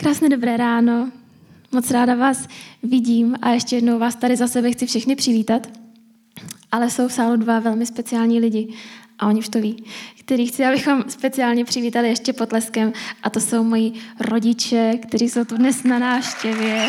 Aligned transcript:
Krásné 0.00 0.28
dobré 0.28 0.56
ráno. 0.56 1.10
Moc 1.72 1.90
ráda 1.90 2.14
vás 2.14 2.48
vidím 2.82 3.36
a 3.42 3.50
ještě 3.50 3.76
jednou 3.76 3.98
vás 3.98 4.16
tady 4.16 4.36
za 4.36 4.48
sebe 4.48 4.72
chci 4.72 4.86
všechny 4.86 5.16
přivítat. 5.16 5.66
Ale 6.72 6.90
jsou 6.90 7.08
v 7.08 7.12
sálu 7.12 7.36
dva 7.36 7.60
velmi 7.60 7.86
speciální 7.86 8.40
lidi 8.40 8.74
a 9.18 9.26
oni 9.26 9.38
už 9.38 9.48
to 9.48 9.60
ví, 9.60 9.84
který 10.20 10.46
chci, 10.46 10.64
abychom 10.64 11.04
speciálně 11.08 11.64
přivítali 11.64 12.08
ještě 12.08 12.32
potleskem 12.32 12.92
a 13.22 13.30
to 13.30 13.40
jsou 13.40 13.64
moji 13.64 13.92
rodiče, 14.20 14.92
kteří 15.08 15.28
jsou 15.28 15.44
tu 15.44 15.56
dnes 15.56 15.82
na 15.82 15.98
návštěvě. 15.98 16.88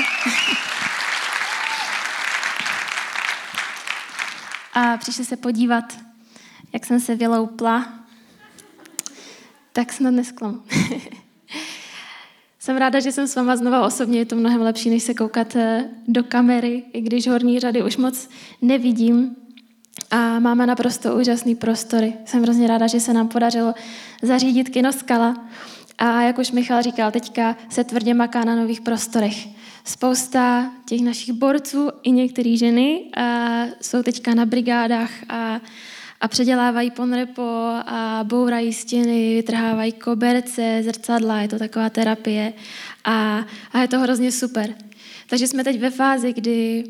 A 4.73 4.98
přišli 4.98 5.26
se 5.26 5.38
podívat, 5.38 5.98
jak 6.73 6.86
jsem 6.86 7.00
se 7.00 7.16
vyloupla, 7.16 7.94
tak 9.73 9.94
snad 9.94 10.12
nesklamu. 10.12 10.64
Jsem 12.60 12.78
ráda, 12.78 13.00
že 13.00 13.12
jsem 13.12 13.28
s 13.28 13.36
váma 13.36 13.55
znova 13.55 13.86
osobně, 13.86 14.20
je 14.20 14.25
to 14.25 14.36
mnohem 14.36 14.61
lepší, 14.61 14.89
než 14.89 15.04
se 15.04 15.14
koukat 15.14 15.56
eh, 15.56 15.89
do 16.07 16.24
kamery, 16.24 16.83
i 16.93 17.02
když 17.02 17.28
horní 17.28 17.60
řady 17.60 17.83
už 17.83 17.97
moc 17.97 18.29
nevidím. 18.61 19.36
A 20.11 20.39
máme 20.39 20.66
naprosto 20.66 21.16
úžasný 21.16 21.56
prostory. 21.56 22.14
Jsem 22.25 22.43
hrozně 22.43 22.68
ráda, 22.68 22.88
že 22.88 23.00
se 23.00 23.14
nám 23.14 23.28
podařilo 23.28 23.74
zařídit 24.21 24.69
kino 24.69 24.93
Skala. 24.93 25.47
A 25.97 26.21
jak 26.21 26.38
už 26.38 26.52
Michal 26.52 26.82
říkal, 26.82 27.11
teďka 27.11 27.56
se 27.69 27.83
tvrdě 27.83 28.14
maká 28.14 28.43
na 28.43 28.56
nových 28.56 28.82
prostorech. 28.82 29.47
Spousta 29.83 30.71
těch 30.86 31.02
našich 31.02 31.33
borců 31.33 31.89
i 32.03 32.11
některé 32.11 32.58
ženy 32.58 33.05
a 33.17 33.64
jsou 33.81 34.03
teďka 34.03 34.33
na 34.33 34.45
brigádách 34.45 35.11
a 35.30 35.61
a 36.22 36.28
předělávají 36.28 36.91
ponrepo 36.91 37.41
a 37.86 38.23
bourají 38.23 38.73
stěny, 38.73 39.36
vytrhávají 39.36 39.91
koberce, 39.91 40.81
zrcadla, 40.83 41.41
je 41.41 41.47
to 41.47 41.59
taková 41.59 41.89
terapie 41.89 42.53
a, 43.03 43.45
a 43.72 43.81
je 43.81 43.88
to 43.88 44.00
hrozně 44.00 44.31
super. 44.31 44.75
Takže 45.27 45.47
jsme 45.47 45.63
teď 45.63 45.80
ve 45.80 45.89
fázi, 45.89 46.33
kdy, 46.33 46.83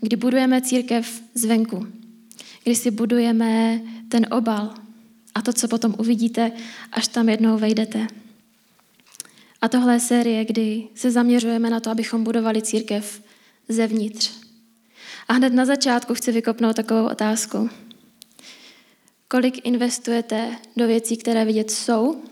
kdy 0.00 0.16
budujeme 0.16 0.60
církev 0.60 1.22
zvenku, 1.34 1.86
kdy 2.64 2.74
si 2.74 2.90
budujeme 2.90 3.80
ten 4.08 4.26
obal 4.30 4.74
a 5.34 5.42
to, 5.42 5.52
co 5.52 5.68
potom 5.68 5.94
uvidíte, 5.98 6.52
až 6.92 7.08
tam 7.08 7.28
jednou 7.28 7.58
vejdete. 7.58 8.06
A 9.60 9.68
tohle 9.68 9.94
je 9.94 10.00
série, 10.00 10.44
kdy 10.44 10.88
se 10.94 11.10
zaměřujeme 11.10 11.70
na 11.70 11.80
to, 11.80 11.90
abychom 11.90 12.24
budovali 12.24 12.62
církev 12.62 13.22
zevnitř. 13.68 14.30
A 15.28 15.32
hned 15.32 15.52
na 15.52 15.64
začátku 15.64 16.14
chci 16.14 16.32
vykopnout 16.32 16.76
takovou 16.76 17.06
otázku 17.06 17.70
kolik 19.34 19.66
investujete 19.66 20.56
do 20.76 20.86
věcí, 20.86 21.16
které 21.16 21.44
vidět 21.44 21.70
jsou, 21.70 22.22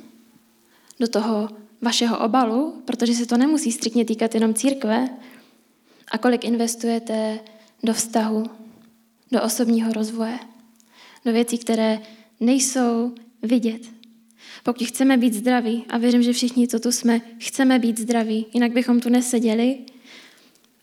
do 1.00 1.08
toho 1.08 1.48
vašeho 1.80 2.18
obalu, 2.18 2.82
protože 2.84 3.14
se 3.14 3.26
to 3.26 3.36
nemusí 3.36 3.72
striktně 3.72 4.04
týkat 4.04 4.34
jenom 4.34 4.54
církve, 4.54 5.08
a 6.10 6.18
kolik 6.18 6.44
investujete 6.44 7.40
do 7.82 7.94
vztahu, 7.94 8.44
do 9.32 9.42
osobního 9.42 9.92
rozvoje, 9.92 10.38
do 11.24 11.32
věcí, 11.32 11.58
které 11.58 12.00
nejsou 12.40 13.14
vidět. 13.42 13.82
Pokud 14.62 14.86
chceme 14.86 15.16
být 15.16 15.34
zdraví, 15.34 15.84
a 15.88 15.98
věřím, 15.98 16.22
že 16.22 16.32
všichni, 16.32 16.68
co 16.68 16.80
tu 16.80 16.92
jsme, 16.92 17.20
chceme 17.38 17.78
být 17.78 17.98
zdraví, 17.98 18.46
jinak 18.54 18.72
bychom 18.72 19.00
tu 19.00 19.08
neseděli, 19.08 19.78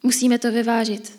musíme 0.04 0.40
to 0.40 0.52
vyvážit. 0.52 1.19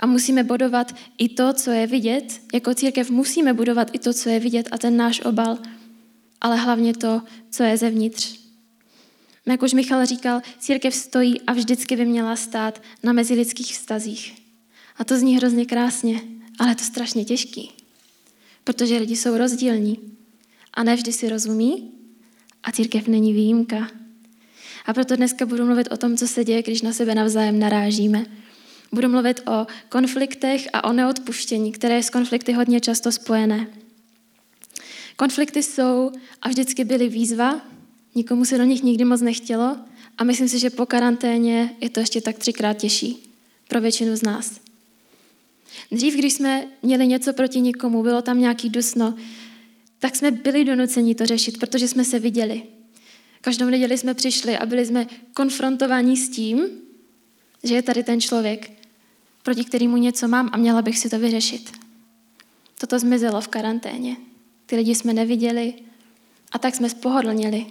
A 0.00 0.06
musíme 0.06 0.44
budovat 0.44 0.94
i 1.18 1.28
to, 1.28 1.52
co 1.52 1.70
je 1.70 1.86
vidět. 1.86 2.40
Jako 2.54 2.74
církev 2.74 3.10
musíme 3.10 3.52
budovat 3.52 3.90
i 3.92 3.98
to, 3.98 4.12
co 4.12 4.28
je 4.28 4.40
vidět 4.40 4.68
a 4.72 4.78
ten 4.78 4.96
náš 4.96 5.20
obal, 5.20 5.58
ale 6.40 6.56
hlavně 6.56 6.94
to, 6.94 7.22
co 7.50 7.62
je 7.62 7.76
zevnitř. 7.76 8.40
Jak 9.46 9.62
už 9.62 9.72
Michal 9.72 10.06
říkal, 10.06 10.40
církev 10.58 10.94
stojí 10.94 11.40
a 11.40 11.52
vždycky 11.52 11.96
by 11.96 12.06
měla 12.06 12.36
stát 12.36 12.82
na 13.02 13.12
mezilidských 13.12 13.72
vztazích. 13.72 14.34
A 14.96 15.04
to 15.04 15.18
zní 15.18 15.36
hrozně 15.36 15.66
krásně, 15.66 16.20
ale 16.58 16.70
je 16.70 16.76
to 16.76 16.84
strašně 16.84 17.24
těžký, 17.24 17.70
protože 18.64 18.98
lidi 18.98 19.16
jsou 19.16 19.36
rozdílní 19.36 19.98
a 20.74 20.82
ne 20.82 20.96
vždy 20.96 21.12
si 21.12 21.28
rozumí 21.28 21.90
a 22.62 22.72
církev 22.72 23.08
není 23.08 23.32
výjimka. 23.32 23.90
A 24.86 24.92
proto 24.92 25.16
dneska 25.16 25.46
budu 25.46 25.66
mluvit 25.66 25.88
o 25.92 25.96
tom, 25.96 26.16
co 26.16 26.28
se 26.28 26.44
děje, 26.44 26.62
když 26.62 26.82
na 26.82 26.92
sebe 26.92 27.14
navzájem 27.14 27.58
narážíme. 27.58 28.26
Budu 28.92 29.08
mluvit 29.08 29.40
o 29.48 29.66
konfliktech 29.88 30.68
a 30.72 30.84
o 30.84 30.92
neodpuštění, 30.92 31.72
které 31.72 31.94
je 31.94 32.02
s 32.02 32.10
konflikty 32.10 32.52
hodně 32.52 32.80
často 32.80 33.12
spojené. 33.12 33.66
Konflikty 35.16 35.62
jsou 35.62 36.12
a 36.42 36.48
vždycky 36.48 36.84
byly 36.84 37.08
výzva, 37.08 37.60
nikomu 38.14 38.44
se 38.44 38.58
do 38.58 38.64
nich 38.64 38.82
nikdy 38.82 39.04
moc 39.04 39.20
nechtělo 39.20 39.76
a 40.18 40.24
myslím 40.24 40.48
si, 40.48 40.58
že 40.58 40.70
po 40.70 40.86
karanténě 40.86 41.76
je 41.80 41.90
to 41.90 42.00
ještě 42.00 42.20
tak 42.20 42.38
třikrát 42.38 42.74
těžší 42.74 43.34
pro 43.68 43.80
většinu 43.80 44.16
z 44.16 44.22
nás. 44.22 44.60
Dřív, 45.92 46.14
když 46.14 46.32
jsme 46.32 46.64
měli 46.82 47.06
něco 47.06 47.32
proti 47.32 47.60
nikomu, 47.60 48.02
bylo 48.02 48.22
tam 48.22 48.40
nějaký 48.40 48.70
dusno, 48.70 49.14
tak 49.98 50.16
jsme 50.16 50.30
byli 50.30 50.64
donuceni 50.64 51.14
to 51.14 51.26
řešit, 51.26 51.58
protože 51.58 51.88
jsme 51.88 52.04
se 52.04 52.18
viděli. 52.18 52.62
Každou 53.40 53.66
neděli 53.66 53.98
jsme 53.98 54.14
přišli 54.14 54.58
a 54.58 54.66
byli 54.66 54.86
jsme 54.86 55.06
konfrontováni 55.34 56.16
s 56.16 56.28
tím, 56.28 56.66
že 57.62 57.74
je 57.74 57.82
tady 57.82 58.02
ten 58.02 58.20
člověk, 58.20 58.70
proti 59.42 59.64
kterému 59.64 59.96
něco 59.96 60.28
mám 60.28 60.50
a 60.52 60.56
měla 60.56 60.82
bych 60.82 60.98
si 60.98 61.10
to 61.10 61.18
vyřešit. 61.18 61.72
Toto 62.80 62.98
zmizelo 62.98 63.40
v 63.40 63.48
karanténě. 63.48 64.16
Ty 64.66 64.76
lidi 64.76 64.94
jsme 64.94 65.12
neviděli 65.12 65.74
a 66.52 66.58
tak 66.58 66.74
jsme 66.74 66.90
spohodlnili. 66.90 67.66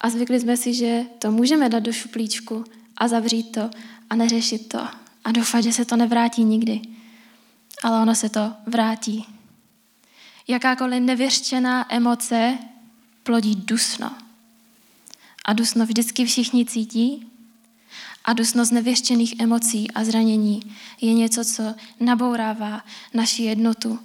A 0.00 0.10
zvykli 0.10 0.40
jsme 0.40 0.56
si, 0.56 0.74
že 0.74 1.04
to 1.18 1.32
můžeme 1.32 1.68
dát 1.68 1.78
do 1.78 1.92
šuplíčku 1.92 2.64
a 2.96 3.08
zavřít 3.08 3.52
to 3.52 3.70
a 4.10 4.16
neřešit 4.16 4.68
to 4.68 4.78
a 5.24 5.32
doufat, 5.32 5.60
že 5.60 5.72
se 5.72 5.84
to 5.84 5.96
nevrátí 5.96 6.44
nikdy. 6.44 6.80
Ale 7.82 8.02
ono 8.02 8.14
se 8.14 8.28
to 8.28 8.52
vrátí. 8.66 9.26
Jakákoliv 10.48 11.02
nevěřčená 11.02 11.94
emoce 11.94 12.58
plodí 13.22 13.54
dusno. 13.54 14.10
A 15.44 15.52
dusno 15.52 15.86
vždycky 15.86 16.24
všichni 16.24 16.66
cítí 16.66 17.30
a 18.28 18.32
dusnost 18.32 18.70
nevěštěných 18.70 19.40
emocí 19.40 19.90
a 19.90 20.04
zranění 20.04 20.60
je 21.00 21.14
něco, 21.14 21.44
co 21.44 21.74
nabourává 22.00 22.84
naši 23.14 23.42
jednotu 23.42 23.98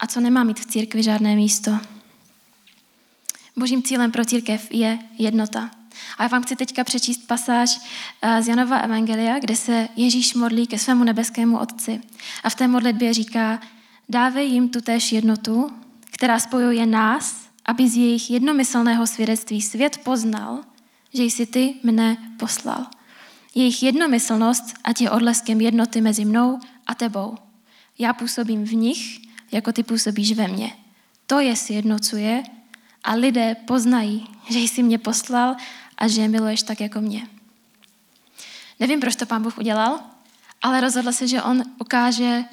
a 0.00 0.06
co 0.06 0.20
nemá 0.20 0.44
mít 0.44 0.60
v 0.60 0.66
církvi 0.66 1.02
žádné 1.02 1.36
místo. 1.36 1.78
Božím 3.56 3.82
cílem 3.82 4.12
pro 4.12 4.24
církev 4.24 4.68
je 4.70 4.98
jednota. 5.18 5.70
A 6.18 6.22
já 6.22 6.28
vám 6.28 6.42
chci 6.42 6.56
teďka 6.56 6.84
přečíst 6.84 7.26
pasáž 7.26 7.80
eh, 8.22 8.42
z 8.42 8.48
Janova 8.48 8.78
Evangelia, 8.78 9.38
kde 9.38 9.56
se 9.56 9.88
Ježíš 9.96 10.34
modlí 10.34 10.66
ke 10.66 10.78
svému 10.78 11.04
nebeskému 11.04 11.58
Otci. 11.58 12.00
A 12.44 12.50
v 12.50 12.54
té 12.54 12.68
modlitbě 12.68 13.14
říká, 13.14 13.60
dávej 14.08 14.50
jim 14.50 14.68
tu 14.68 14.80
též 14.80 15.12
jednotu, 15.12 15.70
která 16.10 16.38
spojuje 16.38 16.86
nás, 16.86 17.48
aby 17.64 17.88
z 17.88 17.96
jejich 17.96 18.30
jednomyslného 18.30 19.06
svědectví 19.06 19.62
svět 19.62 19.98
poznal, 20.04 20.60
že 21.14 21.22
jsi 21.22 21.46
ty 21.46 21.74
mne 21.82 22.16
poslal. 22.38 22.86
Jejich 23.54 23.82
jednomyslnost 23.82 24.74
ať 24.84 25.00
je 25.00 25.10
odleskem 25.10 25.60
jednoty 25.60 26.00
mezi 26.00 26.24
mnou 26.24 26.60
a 26.86 26.94
tebou. 26.94 27.34
Já 27.98 28.12
působím 28.12 28.64
v 28.64 28.74
nich, 28.74 29.20
jako 29.52 29.72
ty 29.72 29.82
působíš 29.82 30.32
ve 30.32 30.48
mně. 30.48 30.72
To 31.26 31.40
je 31.40 31.56
sjednocuje 31.56 32.42
a 33.04 33.14
lidé 33.14 33.54
poznají, 33.54 34.28
že 34.50 34.58
jsi 34.58 34.82
mě 34.82 34.98
poslal 34.98 35.56
a 35.98 36.08
že 36.08 36.20
je 36.22 36.28
miluješ 36.28 36.62
tak 36.62 36.80
jako 36.80 37.00
mě. 37.00 37.28
Nevím, 38.80 39.00
proč 39.00 39.16
to 39.16 39.26
pán 39.26 39.42
Bůh 39.42 39.58
udělal, 39.58 40.00
ale 40.62 40.80
rozhodl 40.80 41.12
se, 41.12 41.28
že 41.28 41.42
on 41.42 41.62
ukáže 41.78 42.44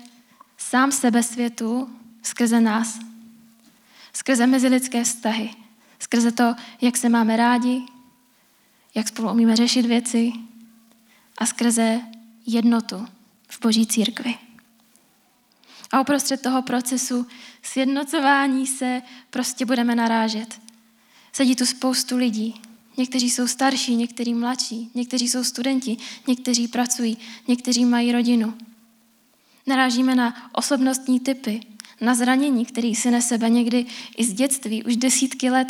sám 0.58 0.92
sebe 0.92 1.24
světu 1.24 1.90
skrze 2.22 2.62
nás. 2.62 3.00
Skrze 4.14 4.48
mezilidské 4.48 5.04
vztahy. 5.04 5.50
Skrze 6.00 6.32
to, 6.32 6.56
jak 6.82 6.98
se 6.98 7.10
máme 7.10 7.38
rádi, 7.38 7.82
jak 8.96 9.08
spolu 9.08 9.32
umíme 9.32 9.56
řešit 9.56 9.86
věci, 9.86 10.34
a 11.42 11.46
skrze 11.46 12.02
jednotu 12.46 13.08
v 13.48 13.60
Boží 13.62 13.88
církvi. 13.88 14.36
A 15.92 16.02
uprostřed 16.02 16.42
toho 16.42 16.62
procesu 16.62 17.28
sjednocování 17.64 18.68
se 18.68 19.02
prostě 19.30 19.66
budeme 19.66 19.96
narážet. 19.96 20.62
Sedí 21.34 21.56
tu 21.56 21.66
spoustu 21.66 22.18
lidí. 22.18 22.62
Někteří 22.98 23.30
jsou 23.30 23.48
starší, 23.48 23.96
někteří 23.96 24.34
mladší, 24.34 24.92
někteří 24.94 25.30
jsou 25.30 25.44
studenti, 25.44 25.98
někteří 26.28 26.68
pracují, 26.68 27.18
někteří 27.48 27.86
mají 27.86 28.12
rodinu. 28.12 28.54
Narážíme 29.68 30.16
na 30.16 30.50
osobnostní 30.54 31.20
typy, 31.20 31.62
na 32.02 32.16
zranění, 32.16 32.66
který 32.66 32.96
si 32.96 33.12
nese 33.12 33.28
sebe 33.28 33.50
někdy 33.50 33.86
i 34.18 34.26
z 34.26 34.34
dětství, 34.34 34.84
už 34.84 34.98
desítky 34.98 35.50
let 35.50 35.68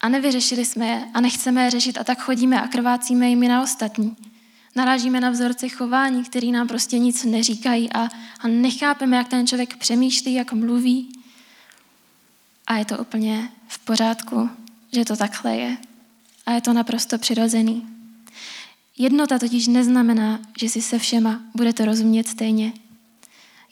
a 0.00 0.08
nevyřešili 0.08 0.64
jsme 0.64 0.86
je 0.86 1.08
a 1.14 1.20
nechceme 1.20 1.64
je 1.64 1.70
řešit 1.70 1.98
a 1.98 2.04
tak 2.04 2.22
chodíme 2.22 2.62
a 2.62 2.68
krvácíme 2.68 3.28
jimi 3.28 3.48
na 3.48 3.62
ostatní. 3.62 4.31
Narážíme 4.74 5.20
na 5.20 5.30
vzorce 5.30 5.68
chování, 5.68 6.24
který 6.24 6.52
nám 6.52 6.68
prostě 6.68 6.98
nic 6.98 7.24
neříkají 7.24 7.92
a, 7.92 8.08
a 8.40 8.48
nechápeme, 8.48 9.16
jak 9.16 9.28
ten 9.28 9.46
člověk 9.46 9.76
přemýšlí, 9.76 10.34
jak 10.34 10.52
mluví. 10.52 11.12
A 12.66 12.76
je 12.76 12.84
to 12.84 12.98
úplně 12.98 13.48
v 13.68 13.78
pořádku, 13.78 14.50
že 14.92 15.04
to 15.04 15.16
takhle 15.16 15.56
je. 15.56 15.76
a 16.46 16.52
je 16.52 16.60
to 16.60 16.72
naprosto 16.72 17.18
přirozený. 17.18 17.86
Jednota 18.98 19.38
totiž 19.38 19.66
neznamená, 19.66 20.40
že 20.60 20.68
si 20.68 20.82
se 20.82 20.98
všema 20.98 21.40
budete 21.54 21.84
rozumět 21.84 22.28
stejně. 22.28 22.72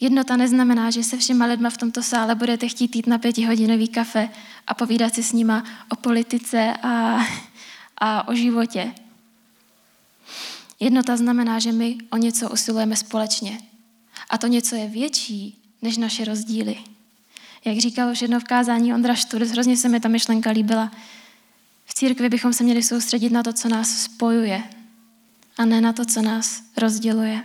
Jednota 0.01 0.37
neznamená, 0.37 0.91
že 0.91 1.03
se 1.03 1.17
všema 1.17 1.45
lidma 1.45 1.71
v 1.71 1.77
tomto 1.77 2.03
sále 2.03 2.35
budete 2.35 2.69
chtít 2.69 2.97
jít 2.97 3.07
na 3.07 3.19
pětihodinový 3.19 3.89
kafe 3.89 4.29
a 4.67 4.75
povídat 4.75 5.15
si 5.15 5.23
s 5.23 5.33
nima 5.33 5.65
o 5.89 5.97
politice 5.97 6.75
a, 6.83 7.25
a 7.99 8.29
o 8.29 8.35
životě. 8.35 8.95
Jednota 10.81 11.17
znamená, 11.17 11.59
že 11.59 11.73
my 11.73 11.99
o 12.11 12.17
něco 12.17 12.51
usilujeme 12.51 12.97
společně. 12.97 13.61
A 14.31 14.39
to 14.39 14.47
něco 14.47 14.77
je 14.77 14.89
větší 14.89 15.63
než 15.83 15.97
naše 15.97 16.25
rozdíly. 16.25 16.77
Jak 17.65 17.79
říkal 17.79 18.11
už 18.11 18.23
jedno 18.23 18.41
v 18.41 18.45
kázání 18.45 18.95
Ondra 18.95 19.15
Šturc, 19.15 19.51
hrozně 19.51 19.77
se 19.77 19.89
mi 19.89 20.01
ta 20.01 20.09
myšlenka 20.09 20.51
líbila. 20.51 20.93
V 21.87 21.95
církvi 21.95 22.29
bychom 22.29 22.53
se 22.53 22.65
měli 22.65 22.83
soustředit 22.83 23.33
na 23.33 23.43
to, 23.43 23.53
co 23.53 23.69
nás 23.69 24.03
spojuje, 24.03 24.63
a 25.59 25.65
ne 25.65 25.81
na 25.81 25.93
to, 25.93 26.05
co 26.05 26.23
nás 26.23 26.63
rozděluje. 26.77 27.43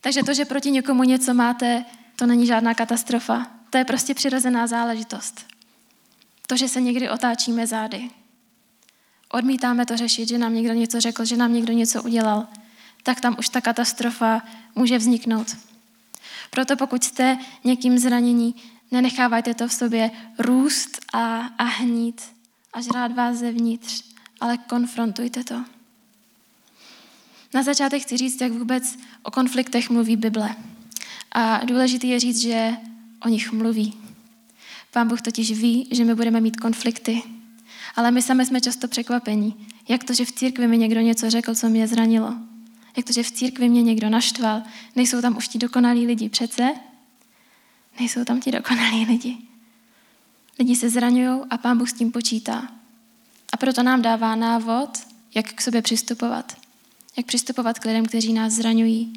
Takže 0.00 0.22
to, 0.22 0.34
že 0.34 0.44
proti 0.44 0.70
někomu 0.70 1.02
něco 1.02 1.34
máte, 1.34 1.84
to 2.16 2.26
není 2.26 2.46
žádná 2.46 2.74
katastrofa. 2.74 3.46
To 3.70 3.78
je 3.78 3.84
prostě 3.84 4.14
přirozená 4.14 4.66
záležitost. 4.66 5.46
To, 6.46 6.56
že 6.56 6.68
se 6.68 6.80
někdy 6.80 7.10
otáčíme 7.10 7.66
zády. 7.66 8.10
Odmítáme 9.32 9.86
to 9.86 9.96
řešit, 9.96 10.28
že 10.28 10.38
nám 10.38 10.54
někdo 10.54 10.72
něco 10.72 11.00
řekl, 11.00 11.24
že 11.24 11.36
nám 11.36 11.52
někdo 11.52 11.72
něco 11.72 12.02
udělal, 12.02 12.46
tak 13.02 13.20
tam 13.20 13.36
už 13.38 13.48
ta 13.48 13.60
katastrofa 13.60 14.42
může 14.74 14.98
vzniknout. 14.98 15.56
Proto 16.50 16.76
pokud 16.76 17.04
jste 17.04 17.38
někým 17.64 17.98
zranění, 17.98 18.54
nenechávajte 18.90 19.54
to 19.54 19.68
v 19.68 19.72
sobě 19.72 20.10
růst 20.38 21.00
a, 21.12 21.36
a 21.58 21.64
hnít 21.64 22.22
a 22.72 22.80
žrát 22.80 23.12
vás 23.12 23.36
zevnitř, 23.36 24.02
ale 24.40 24.58
konfrontujte 24.58 25.44
to. 25.44 25.64
Na 27.54 27.62
začátek 27.62 28.02
chci 28.02 28.16
říct, 28.16 28.40
jak 28.40 28.52
vůbec 28.52 28.98
o 29.22 29.30
konfliktech 29.30 29.90
mluví 29.90 30.16
Bible. 30.16 30.56
A 31.32 31.64
důležité 31.64 32.06
je 32.06 32.20
říct, 32.20 32.40
že 32.40 32.76
o 33.24 33.28
nich 33.28 33.52
mluví. 33.52 33.94
Pán 34.90 35.08
Bůh 35.08 35.22
totiž 35.22 35.52
ví, 35.52 35.88
že 35.90 36.04
my 36.04 36.14
budeme 36.14 36.40
mít 36.40 36.56
konflikty. 36.56 37.22
Ale 37.94 38.10
my 38.10 38.22
sami 38.22 38.46
jsme 38.46 38.60
často 38.60 38.88
překvapení. 38.88 39.68
Jak 39.88 40.04
to, 40.04 40.14
že 40.14 40.24
v 40.24 40.32
církvi 40.32 40.68
mi 40.68 40.78
někdo 40.78 41.00
něco 41.00 41.30
řekl, 41.30 41.54
co 41.54 41.68
mě 41.68 41.88
zranilo? 41.88 42.34
Jak 42.96 43.06
to, 43.06 43.12
že 43.12 43.22
v 43.22 43.30
církvi 43.30 43.68
mě 43.68 43.82
někdo 43.82 44.10
naštval? 44.10 44.62
Nejsou 44.96 45.20
tam 45.20 45.36
už 45.36 45.48
ti 45.48 45.58
dokonalí 45.58 46.06
lidi 46.06 46.28
přece? 46.28 46.74
Nejsou 47.98 48.24
tam 48.24 48.40
ti 48.40 48.50
dokonalí 48.50 49.04
lidi. 49.04 49.38
Lidi 50.58 50.76
se 50.76 50.90
zraňují 50.90 51.40
a 51.50 51.58
pán 51.58 51.78
Bůh 51.78 51.90
s 51.90 51.92
tím 51.92 52.12
počítá. 52.12 52.68
A 53.52 53.56
proto 53.56 53.82
nám 53.82 54.02
dává 54.02 54.34
návod, 54.34 54.98
jak 55.34 55.52
k 55.52 55.60
sobě 55.60 55.82
přistupovat. 55.82 56.56
Jak 57.16 57.26
přistupovat 57.26 57.78
k 57.78 57.84
lidem, 57.84 58.06
kteří 58.06 58.32
nás 58.32 58.52
zraňují, 58.52 59.12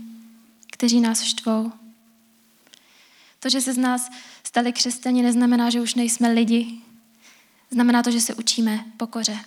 kteří 0.71 0.99
nás 0.99 1.21
štvou. 1.21 1.71
To, 3.39 3.49
že 3.49 3.61
se 3.61 3.73
z 3.73 3.77
nás 3.77 4.11
stali 4.43 4.73
křesťani, 4.73 5.21
neznamená, 5.21 5.69
že 5.69 5.81
už 5.81 5.95
nejsme 5.95 6.29
lidi. 6.29 6.81
Znamená 7.75 8.03
to, 8.03 8.11
že 8.11 8.21
se 8.21 8.33
učíme 8.33 8.85
pokoře. 8.97 9.39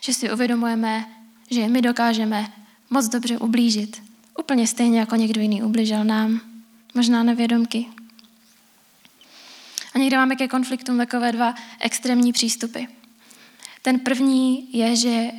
Že 0.00 0.14
si 0.14 0.32
uvědomujeme, 0.32 1.06
že 1.50 1.68
my 1.68 1.82
dokážeme 1.82 2.52
moc 2.90 3.08
dobře 3.08 3.38
ublížit. 3.38 4.02
Úplně 4.38 4.66
stejně, 4.66 5.00
jako 5.00 5.16
někdo 5.16 5.40
jiný 5.40 5.62
ubližil 5.62 6.04
nám. 6.04 6.40
Možná 6.94 7.22
nevědomky. 7.22 7.86
A 9.94 9.98
někde 9.98 10.16
máme 10.16 10.36
ke 10.36 10.48
konfliktům 10.48 10.98
takové 10.98 11.32
dva 11.32 11.54
extrémní 11.80 12.32
přístupy. 12.32 12.80
Ten 13.82 14.00
první 14.00 14.68
je, 14.72 14.96
že 14.96 15.30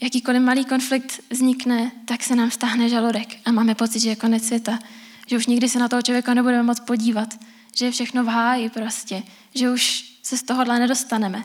jakýkoliv 0.00 0.42
malý 0.42 0.64
konflikt 0.64 1.20
vznikne, 1.30 1.92
tak 2.04 2.22
se 2.22 2.36
nám 2.36 2.50
stáhne 2.50 2.88
žaludek 2.88 3.28
a 3.44 3.52
máme 3.52 3.74
pocit, 3.74 4.00
že 4.00 4.08
je 4.08 4.16
konec 4.16 4.46
světa. 4.46 4.78
Že 5.26 5.36
už 5.36 5.46
nikdy 5.46 5.68
se 5.68 5.78
na 5.78 5.88
toho 5.88 6.02
člověka 6.02 6.34
nebudeme 6.34 6.62
moc 6.62 6.80
podívat. 6.80 7.38
Že 7.76 7.84
je 7.84 7.90
všechno 7.90 8.24
v 8.24 8.26
háji 8.26 8.70
prostě. 8.70 9.22
Že 9.54 9.70
už 9.70 10.11
se 10.22 10.38
z 10.38 10.42
tohohle 10.42 10.78
nedostaneme. 10.78 11.44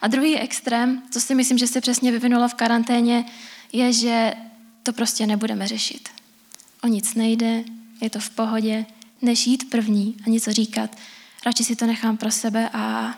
A 0.00 0.08
druhý 0.08 0.38
extrém, 0.38 1.02
co 1.10 1.20
si 1.20 1.34
myslím, 1.34 1.58
že 1.58 1.66
se 1.66 1.80
přesně 1.80 2.12
vyvinulo 2.12 2.48
v 2.48 2.54
karanténě, 2.54 3.24
je, 3.72 3.92
že 3.92 4.34
to 4.82 4.92
prostě 4.92 5.26
nebudeme 5.26 5.66
řešit. 5.66 6.08
O 6.84 6.86
nic 6.86 7.14
nejde, 7.14 7.64
je 8.00 8.10
to 8.10 8.20
v 8.20 8.30
pohodě, 8.30 8.86
než 9.22 9.46
jít 9.46 9.70
první 9.70 10.16
a 10.26 10.30
něco 10.30 10.52
říkat. 10.52 10.96
Radši 11.46 11.64
si 11.64 11.76
to 11.76 11.86
nechám 11.86 12.16
pro 12.16 12.30
sebe 12.30 12.68
a, 12.72 13.14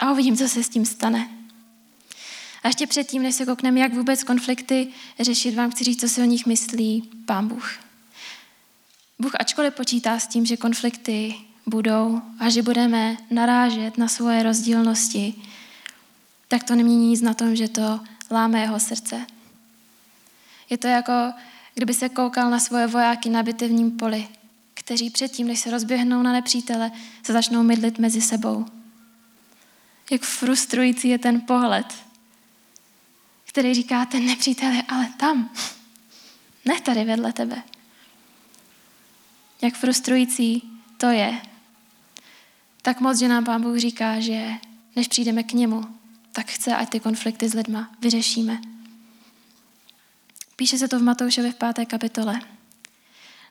a 0.00 0.12
uvidím, 0.12 0.36
co 0.36 0.48
se 0.48 0.64
s 0.64 0.68
tím 0.68 0.86
stane. 0.86 1.28
A 2.62 2.68
ještě 2.68 2.86
předtím, 2.86 3.22
než 3.22 3.34
se 3.34 3.46
koukneme, 3.46 3.80
jak 3.80 3.94
vůbec 3.94 4.24
konflikty 4.24 4.88
řešit, 5.20 5.54
vám 5.54 5.70
chci 5.70 5.84
říct, 5.84 6.00
co 6.00 6.08
si 6.08 6.22
o 6.22 6.24
nich 6.24 6.46
myslí 6.46 7.10
Pán 7.26 7.48
Bůh. 7.48 7.78
Bůh 9.18 9.32
ačkoliv 9.40 9.74
počítá 9.74 10.18
s 10.18 10.26
tím, 10.26 10.46
že 10.46 10.56
konflikty 10.56 11.34
budou 11.70 12.22
a 12.38 12.50
že 12.50 12.62
budeme 12.62 13.16
narážet 13.30 13.98
na 13.98 14.08
svoje 14.08 14.42
rozdílnosti, 14.42 15.34
tak 16.48 16.64
to 16.64 16.74
nemění 16.74 17.08
nic 17.08 17.20
na 17.20 17.34
tom, 17.34 17.56
že 17.56 17.68
to 17.68 18.00
láme 18.30 18.60
jeho 18.60 18.80
srdce. 18.80 19.26
Je 20.70 20.78
to 20.78 20.86
jako, 20.86 21.12
kdyby 21.74 21.94
se 21.94 22.08
koukal 22.08 22.50
na 22.50 22.58
svoje 22.60 22.86
vojáky 22.86 23.28
na 23.28 23.42
bitevním 23.42 23.90
poli, 23.90 24.28
kteří 24.74 25.10
předtím, 25.10 25.46
než 25.46 25.60
se 25.60 25.70
rozběhnou 25.70 26.22
na 26.22 26.32
nepřítele, 26.32 26.90
se 27.22 27.32
začnou 27.32 27.62
mydlit 27.62 27.98
mezi 27.98 28.20
sebou. 28.20 28.66
Jak 30.10 30.22
frustrující 30.22 31.08
je 31.08 31.18
ten 31.18 31.40
pohled, 31.40 31.86
který 33.44 33.74
říká, 33.74 34.04
ten 34.04 34.26
nepřítel 34.26 34.72
je 34.72 34.82
ale 34.82 35.08
tam, 35.16 35.50
ne 36.64 36.80
tady 36.80 37.04
vedle 37.04 37.32
tebe. 37.32 37.62
Jak 39.62 39.74
frustrující 39.74 40.62
to 40.96 41.06
je. 41.06 41.49
Tak 42.82 43.00
moc, 43.00 43.18
že 43.18 43.28
nám 43.28 43.44
Pán 43.44 43.62
Bůh 43.62 43.78
říká, 43.78 44.20
že 44.20 44.48
než 44.96 45.08
přijdeme 45.08 45.42
k 45.42 45.52
němu, 45.52 45.84
tak 46.32 46.46
chce, 46.46 46.76
ať 46.76 46.88
ty 46.88 47.00
konflikty 47.00 47.48
s 47.48 47.54
lidma 47.54 47.90
vyřešíme. 48.00 48.60
Píše 50.56 50.78
se 50.78 50.88
to 50.88 50.98
v 50.98 51.02
Matoušovi 51.02 51.52
v 51.52 51.54
páté 51.54 51.86
kapitole. 51.86 52.40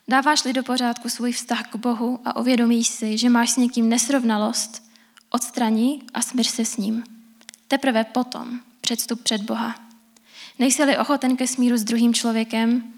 Dáváš-li 0.08 0.52
do 0.52 0.62
pořádku 0.62 1.08
svůj 1.08 1.32
vztah 1.32 1.68
k 1.68 1.76
Bohu 1.76 2.20
a 2.24 2.36
uvědomíš 2.36 2.88
si, 2.88 3.18
že 3.18 3.30
máš 3.30 3.50
s 3.50 3.56
někým 3.56 3.88
nesrovnalost, 3.88 4.90
odstraní 5.30 6.02
a 6.14 6.22
smíř 6.22 6.46
se 6.46 6.64
s 6.64 6.76
ním. 6.76 7.04
Teprve 7.68 8.04
potom 8.04 8.60
předstup 8.80 9.22
před 9.22 9.42
Boha. 9.42 9.74
Nejsi-li 10.58 10.98
ochoten 10.98 11.36
ke 11.36 11.46
smíru 11.46 11.76
s 11.76 11.84
druhým 11.84 12.14
člověkem, 12.14 12.92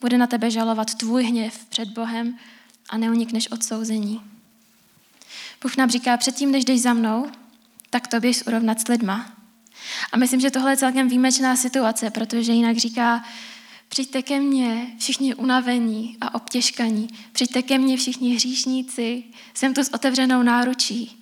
bude 0.00 0.18
na 0.18 0.26
tebe 0.26 0.50
žalovat 0.50 0.94
tvůj 0.94 1.24
hněv 1.24 1.64
před 1.64 1.88
Bohem 1.88 2.38
a 2.90 2.96
neunikneš 2.96 3.50
odsouzení. 3.50 4.31
Bůh 5.62 5.76
nám 5.76 5.90
říká, 5.90 6.16
předtím, 6.16 6.52
než 6.52 6.64
jdeš 6.64 6.80
za 6.82 6.92
mnou, 6.92 7.26
tak 7.90 8.08
to 8.08 8.20
běž 8.20 8.46
urovnat 8.46 8.80
s 8.80 8.88
lidma. 8.88 9.36
A 10.12 10.16
myslím, 10.16 10.40
že 10.40 10.50
tohle 10.50 10.72
je 10.72 10.76
celkem 10.76 11.08
výjimečná 11.08 11.56
situace, 11.56 12.10
protože 12.10 12.52
jinak 12.52 12.76
říká, 12.76 13.24
přijďte 13.88 14.22
ke 14.22 14.40
mně 14.40 14.86
všichni 14.98 15.34
unavení 15.34 16.16
a 16.20 16.34
obtěžkaní, 16.34 17.08
přijďte 17.32 17.62
ke 17.62 17.78
mně 17.78 17.96
všichni 17.96 18.34
hříšníci, 18.34 19.24
jsem 19.54 19.74
tu 19.74 19.84
s 19.84 19.94
otevřenou 19.94 20.42
náručí. 20.42 21.18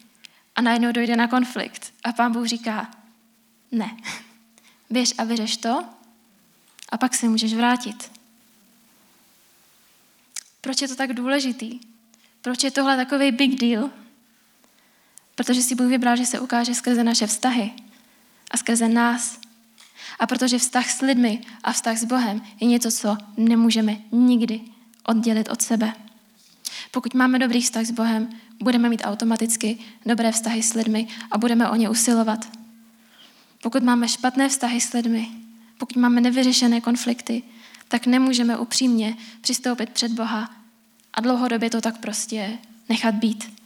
A 0.57 0.63
najednou 0.63 0.93
dojde 0.93 1.17
na 1.17 1.29
konflikt. 1.29 1.93
A 2.05 2.13
pán 2.13 2.33
Bůh 2.33 2.47
říká, 2.47 2.91
ne, 3.73 3.97
běž 4.91 5.15
a 5.19 5.25
vyřeš 5.25 5.57
to 5.57 5.85
a 6.89 6.99
pak 6.99 7.15
se 7.15 7.29
můžeš 7.29 7.55
vrátit. 7.55 8.13
Proč 10.61 10.83
je 10.83 10.89
to 10.89 10.97
tak 10.97 11.13
důležitý? 11.13 11.81
Proč 12.41 12.65
je 12.65 12.71
tohle 12.71 12.97
takový 12.97 13.33
big 13.33 13.61
deal? 13.61 13.91
Protože 15.41 15.63
si 15.63 15.75
Bůh 15.75 15.89
vybral, 15.89 16.17
že 16.17 16.27
se 16.27 16.41
ukáže 16.41 16.75
skrze 16.75 17.05
naše 17.05 17.27
vztahy 17.27 17.71
a 18.51 18.57
skrze 18.57 18.89
nás. 18.89 19.41
A 20.19 20.27
protože 20.27 20.59
vztah 20.59 20.91
s 20.91 21.01
lidmi 21.01 21.41
a 21.65 21.73
vztah 21.73 21.99
s 21.99 22.05
Bohem 22.05 22.43
je 22.61 22.67
něco, 22.67 22.91
co 22.91 23.17
nemůžeme 23.37 23.97
nikdy 24.13 24.61
oddělit 25.05 25.49
od 25.49 25.63
sebe. 25.63 25.93
Pokud 26.91 27.15
máme 27.15 27.39
dobrý 27.39 27.61
vztah 27.61 27.85
s 27.85 27.91
Bohem, 27.91 28.29
budeme 28.63 28.89
mít 28.89 29.03
automaticky 29.05 29.79
dobré 30.07 30.33
vztahy 30.33 30.63
s 30.63 30.75
lidmi 30.75 31.09
a 31.31 31.39
budeme 31.39 31.71
o 31.71 31.77
ně 31.77 31.89
usilovat. 31.89 32.49
Pokud 33.63 33.83
máme 33.83 34.09
špatné 34.09 34.49
vztahy 34.49 34.81
s 34.81 34.93
lidmi, 34.93 35.29
pokud 35.79 35.97
máme 35.97 36.21
nevyřešené 36.21 36.81
konflikty, 36.81 37.43
tak 37.89 38.07
nemůžeme 38.07 38.59
upřímně 38.59 39.17
přistoupit 39.41 39.91
před 39.91 40.13
Boha 40.13 40.51
a 41.15 41.21
dlouhodobě 41.21 41.71
to 41.71 41.81
tak 41.81 41.99
prostě 41.99 42.59
nechat 42.89 43.15
být. 43.15 43.60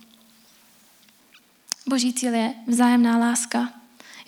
Boží 1.89 2.13
cíl 2.13 2.35
je 2.35 2.55
vzájemná 2.67 3.19
láska, 3.19 3.73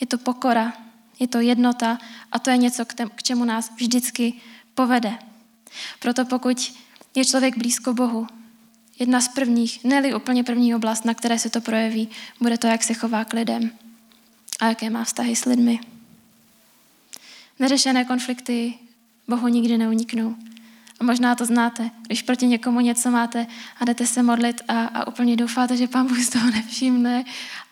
je 0.00 0.06
to 0.06 0.18
pokora, 0.18 0.72
je 1.18 1.28
to 1.28 1.40
jednota 1.40 1.98
a 2.32 2.38
to 2.38 2.50
je 2.50 2.56
něco, 2.56 2.84
k 3.14 3.22
čemu 3.22 3.44
nás 3.44 3.72
vždycky 3.76 4.32
povede. 4.74 5.18
Proto 5.98 6.24
pokud 6.24 6.72
je 7.14 7.24
člověk 7.24 7.58
blízko 7.58 7.94
Bohu, 7.94 8.26
jedna 8.98 9.20
z 9.20 9.28
prvních, 9.28 9.84
ne 9.84 10.16
úplně 10.16 10.44
první 10.44 10.74
oblast, 10.74 11.04
na 11.04 11.14
které 11.14 11.38
se 11.38 11.50
to 11.50 11.60
projeví, 11.60 12.08
bude 12.40 12.58
to, 12.58 12.66
jak 12.66 12.82
se 12.82 12.94
chová 12.94 13.24
k 13.24 13.32
lidem. 13.32 13.70
a 14.60 14.66
jaké 14.68 14.90
má 14.90 15.04
vztahy 15.04 15.36
s 15.36 15.44
lidmi. 15.44 15.80
Neřešené 17.58 18.04
konflikty 18.04 18.74
Bohu 19.28 19.48
nikdy 19.48 19.78
neuniknou. 19.78 20.36
A 21.00 21.04
možná 21.04 21.34
to 21.34 21.44
znáte, 21.44 21.90
když 22.06 22.22
proti 22.22 22.46
někomu 22.46 22.80
něco 22.80 23.10
máte 23.10 23.46
a 23.80 23.84
jdete 23.84 24.06
se 24.06 24.22
modlit 24.22 24.62
a, 24.68 24.84
a 24.84 25.06
úplně 25.06 25.36
doufáte, 25.36 25.76
že 25.76 25.88
Pán 25.88 26.06
Bůh 26.06 26.20
z 26.20 26.28
toho 26.28 26.50
nevšimne 26.50 27.24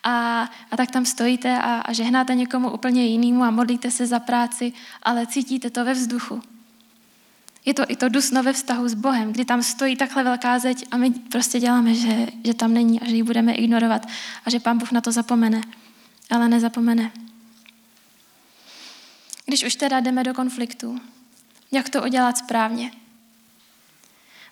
a, 0.02 0.42
a 0.70 0.76
tak 0.76 0.90
tam 0.90 1.06
stojíte 1.06 1.58
a, 1.58 1.80
a 1.80 1.92
žehnáte 1.92 2.34
někomu 2.34 2.70
úplně 2.70 3.06
jinému 3.06 3.44
a 3.44 3.50
modlíte 3.50 3.90
se 3.90 4.06
za 4.06 4.18
práci, 4.18 4.72
ale 5.02 5.26
cítíte 5.26 5.70
to 5.70 5.84
ve 5.84 5.94
vzduchu. 5.94 6.42
Je 7.64 7.74
to 7.74 7.84
i 7.88 7.96
to 7.96 8.08
dusno 8.08 8.42
ve 8.42 8.52
vztahu 8.52 8.88
s 8.88 8.94
Bohem, 8.94 9.32
kdy 9.32 9.44
tam 9.44 9.62
stojí 9.62 9.96
takhle 9.96 10.24
velká 10.24 10.58
zeď 10.58 10.86
a 10.90 10.96
my 10.96 11.10
prostě 11.10 11.60
děláme, 11.60 11.94
že, 11.94 12.26
že 12.44 12.54
tam 12.54 12.74
není 12.74 13.00
a 13.00 13.04
že 13.04 13.16
ji 13.16 13.22
budeme 13.22 13.52
ignorovat 13.54 14.06
a 14.44 14.50
že 14.50 14.60
Pán 14.60 14.78
Bůh 14.78 14.92
na 14.92 15.00
to 15.00 15.12
zapomene. 15.12 15.60
Ale 16.30 16.48
nezapomene. 16.48 17.10
Když 19.46 19.64
už 19.64 19.74
teda 19.74 20.00
jdeme 20.00 20.24
do 20.24 20.34
konfliktu, 20.34 21.00
jak 21.72 21.88
to 21.88 22.02
udělat 22.02 22.38
správně? 22.38 22.90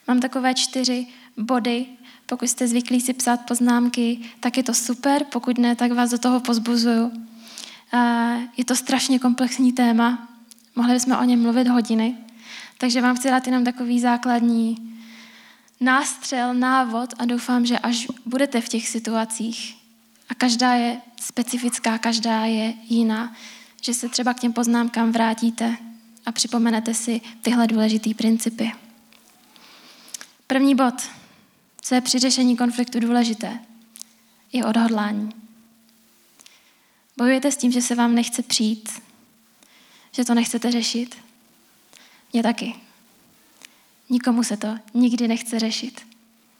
Mám 0.08 0.20
takové 0.20 0.54
čtyři 0.54 1.06
body. 1.36 1.86
Pokud 2.26 2.48
jste 2.48 2.68
zvyklí 2.68 3.00
si 3.00 3.12
psát 3.12 3.40
poznámky, 3.40 4.18
tak 4.40 4.56
je 4.56 4.62
to 4.62 4.74
super. 4.74 5.24
Pokud 5.24 5.58
ne, 5.58 5.76
tak 5.76 5.92
vás 5.92 6.10
do 6.10 6.18
toho 6.18 6.40
pozbuzuju. 6.40 7.12
Je 8.56 8.64
to 8.64 8.76
strašně 8.76 9.18
komplexní 9.18 9.72
téma. 9.72 10.28
Mohli 10.76 10.94
bychom 10.94 11.16
o 11.16 11.24
něm 11.24 11.42
mluvit 11.42 11.68
hodiny. 11.68 12.16
Takže 12.78 13.00
vám 13.00 13.16
chci 13.16 13.30
dát 13.30 13.46
jenom 13.46 13.64
takový 13.64 14.00
základní 14.00 14.98
nástřel, 15.80 16.54
návod 16.54 17.14
a 17.18 17.24
doufám, 17.24 17.66
že 17.66 17.78
až 17.78 18.06
budete 18.26 18.60
v 18.60 18.68
těch 18.68 18.88
situacích, 18.88 19.82
a 20.32 20.34
každá 20.34 20.74
je 20.74 21.00
specifická, 21.20 21.98
každá 21.98 22.44
je 22.44 22.74
jiná, 22.88 23.36
že 23.80 23.94
se 23.94 24.08
třeba 24.08 24.34
k 24.34 24.40
těm 24.40 24.52
poznámkám 24.52 25.12
vrátíte 25.12 25.76
a 26.26 26.32
připomenete 26.32 26.94
si 26.94 27.20
tyhle 27.42 27.66
důležité 27.66 28.14
principy. 28.14 28.72
První 30.52 30.74
bod, 30.74 30.94
co 31.80 31.94
je 31.94 32.00
při 32.00 32.18
řešení 32.18 32.56
konfliktu 32.56 33.00
důležité, 33.00 33.58
je 34.52 34.64
odhodlání. 34.64 35.30
Bojujete 37.16 37.52
s 37.52 37.56
tím, 37.56 37.72
že 37.72 37.82
se 37.82 37.94
vám 37.94 38.14
nechce 38.14 38.42
přijít, 38.42 38.88
že 40.12 40.24
to 40.24 40.34
nechcete 40.34 40.72
řešit? 40.72 41.16
Mně 42.32 42.42
taky. 42.42 42.74
Nikomu 44.10 44.44
se 44.44 44.56
to 44.56 44.68
nikdy 44.94 45.28
nechce 45.28 45.58
řešit. 45.58 46.06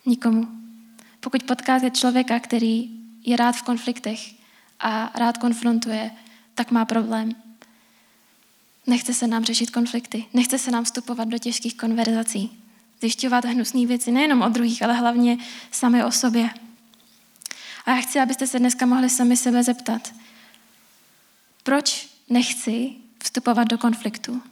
Nikomu. 0.07 0.49
Pokud 1.21 1.43
potkáte 1.43 1.91
člověka, 1.91 2.41
který 2.41 2.91
je 3.25 3.37
rád 3.37 3.53
v 3.53 3.63
konfliktech 3.63 4.35
a 4.81 5.13
rád 5.15 5.39
konfrontuje, 5.39 6.11
tak 6.55 6.71
má 6.71 6.85
problém. 6.85 7.33
Nechce 8.87 9.15
se 9.15 9.27
nám 9.27 9.45
řešit 9.45 9.71
konflikty, 9.71 10.25
nechce 10.35 10.59
se 10.59 10.71
nám 10.71 10.85
vstupovat 10.85 11.29
do 11.29 11.39
těžkých 11.39 11.77
konverzací, 11.77 12.62
zjišťovat 13.03 13.45
hnusné 13.45 13.87
věci 13.87 14.11
nejenom 14.11 14.43
o 14.43 14.49
druhých, 14.49 14.83
ale 14.83 14.95
hlavně 14.95 15.39
sami 15.71 16.05
o 16.05 16.13
sobě. 16.13 16.51
A 17.87 17.91
já 17.91 18.01
chci, 18.01 18.21
abyste 18.21 18.47
se 18.47 18.59
dneska 18.59 18.87
mohli 18.87 19.11
sami 19.11 19.37
sebe 19.37 19.63
zeptat, 19.63 20.15
proč 21.63 22.09
nechci 22.31 22.93
vstupovat 23.23 23.69
do 23.69 23.79
konfliktu? 23.79 24.43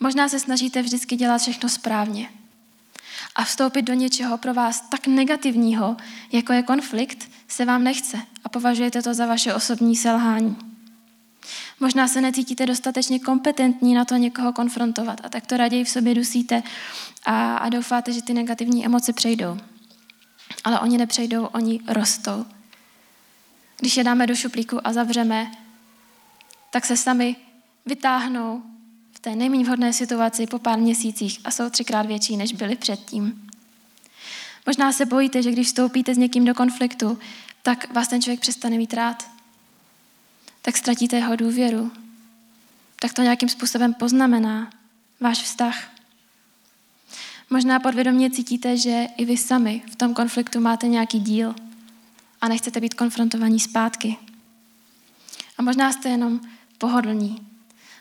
Možná 0.00 0.28
se 0.28 0.40
snažíte 0.40 0.82
vždycky 0.82 1.16
dělat 1.16 1.38
všechno 1.38 1.68
správně 1.68 2.30
a 3.34 3.44
vstoupit 3.44 3.82
do 3.82 3.92
něčeho 3.94 4.38
pro 4.38 4.54
vás 4.54 4.80
tak 4.80 5.06
negativního, 5.06 5.96
jako 6.32 6.52
je 6.52 6.62
konflikt, 6.62 7.30
se 7.48 7.64
vám 7.64 7.84
nechce 7.84 8.18
a 8.44 8.48
považujete 8.48 9.02
to 9.02 9.14
za 9.14 9.26
vaše 9.26 9.54
osobní 9.54 9.96
selhání. 9.96 10.73
Možná 11.80 12.08
se 12.08 12.20
necítíte 12.20 12.66
dostatečně 12.66 13.18
kompetentní 13.18 13.94
na 13.94 14.04
to 14.04 14.16
někoho 14.16 14.52
konfrontovat 14.52 15.20
a 15.24 15.28
tak 15.28 15.46
to 15.46 15.56
raději 15.56 15.84
v 15.84 15.88
sobě 15.88 16.14
dusíte 16.14 16.62
a, 17.24 17.56
a 17.56 17.68
doufáte, 17.68 18.12
že 18.12 18.22
ty 18.22 18.34
negativní 18.34 18.84
emoce 18.84 19.12
přejdou. 19.12 19.58
Ale 20.64 20.80
oni 20.80 20.98
nepřejdou, 20.98 21.44
oni 21.44 21.80
rostou. 21.86 22.46
Když 23.80 23.96
je 23.96 24.04
dáme 24.04 24.26
do 24.26 24.34
šuplíku 24.34 24.86
a 24.86 24.92
zavřeme, 24.92 25.50
tak 26.70 26.86
se 26.86 26.96
sami 26.96 27.36
vytáhnou 27.86 28.62
v 29.12 29.18
té 29.18 29.36
nejméně 29.36 29.64
vhodné 29.64 29.92
situaci 29.92 30.46
po 30.46 30.58
pár 30.58 30.78
měsících 30.78 31.40
a 31.44 31.50
jsou 31.50 31.70
třikrát 31.70 32.06
větší, 32.06 32.36
než 32.36 32.52
byly 32.52 32.76
předtím. 32.76 33.48
Možná 34.66 34.92
se 34.92 35.06
bojíte, 35.06 35.42
že 35.42 35.52
když 35.52 35.66
vstoupíte 35.66 36.14
s 36.14 36.18
někým 36.18 36.44
do 36.44 36.54
konfliktu, 36.54 37.18
tak 37.62 37.94
vás 37.94 38.08
ten 38.08 38.22
člověk 38.22 38.40
přestane 38.40 38.76
mít 38.76 38.94
rád 38.94 39.33
tak 40.64 40.76
ztratíte 40.76 41.16
jeho 41.16 41.36
důvěru. 41.36 41.92
Tak 43.00 43.12
to 43.12 43.22
nějakým 43.22 43.48
způsobem 43.48 43.94
poznamená 43.94 44.70
váš 45.20 45.42
vztah. 45.42 45.90
Možná 47.50 47.80
podvědomě 47.80 48.30
cítíte, 48.30 48.76
že 48.76 49.06
i 49.16 49.24
vy 49.24 49.36
sami 49.36 49.82
v 49.92 49.96
tom 49.96 50.14
konfliktu 50.14 50.60
máte 50.60 50.88
nějaký 50.88 51.20
díl 51.20 51.54
a 52.40 52.48
nechcete 52.48 52.80
být 52.80 52.94
konfrontovaní 52.94 53.60
zpátky. 53.60 54.16
A 55.58 55.62
možná 55.62 55.92
jste 55.92 56.08
jenom 56.08 56.40
pohodlní 56.78 57.46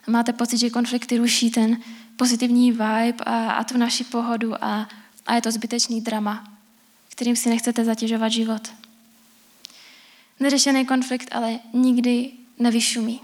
a 0.07 0.11
máte 0.11 0.33
pocit, 0.33 0.57
že 0.57 0.69
konflikty 0.69 1.17
ruší 1.17 1.51
ten 1.51 1.77
pozitivní 2.15 2.71
vibe 2.71 3.23
a, 3.25 3.51
a 3.51 3.63
tu 3.63 3.77
naši 3.77 4.03
pohodu 4.03 4.63
a, 4.63 4.89
a 5.25 5.35
je 5.35 5.41
to 5.41 5.51
zbytečný 5.51 6.01
drama, 6.01 6.53
kterým 7.09 7.35
si 7.35 7.49
nechcete 7.49 7.85
zatěžovat 7.85 8.29
život. 8.29 8.73
Neřešený 10.39 10.85
konflikt 10.85 11.29
ale 11.31 11.59
nikdy 11.73 12.31
nevyšumí. 12.59 13.21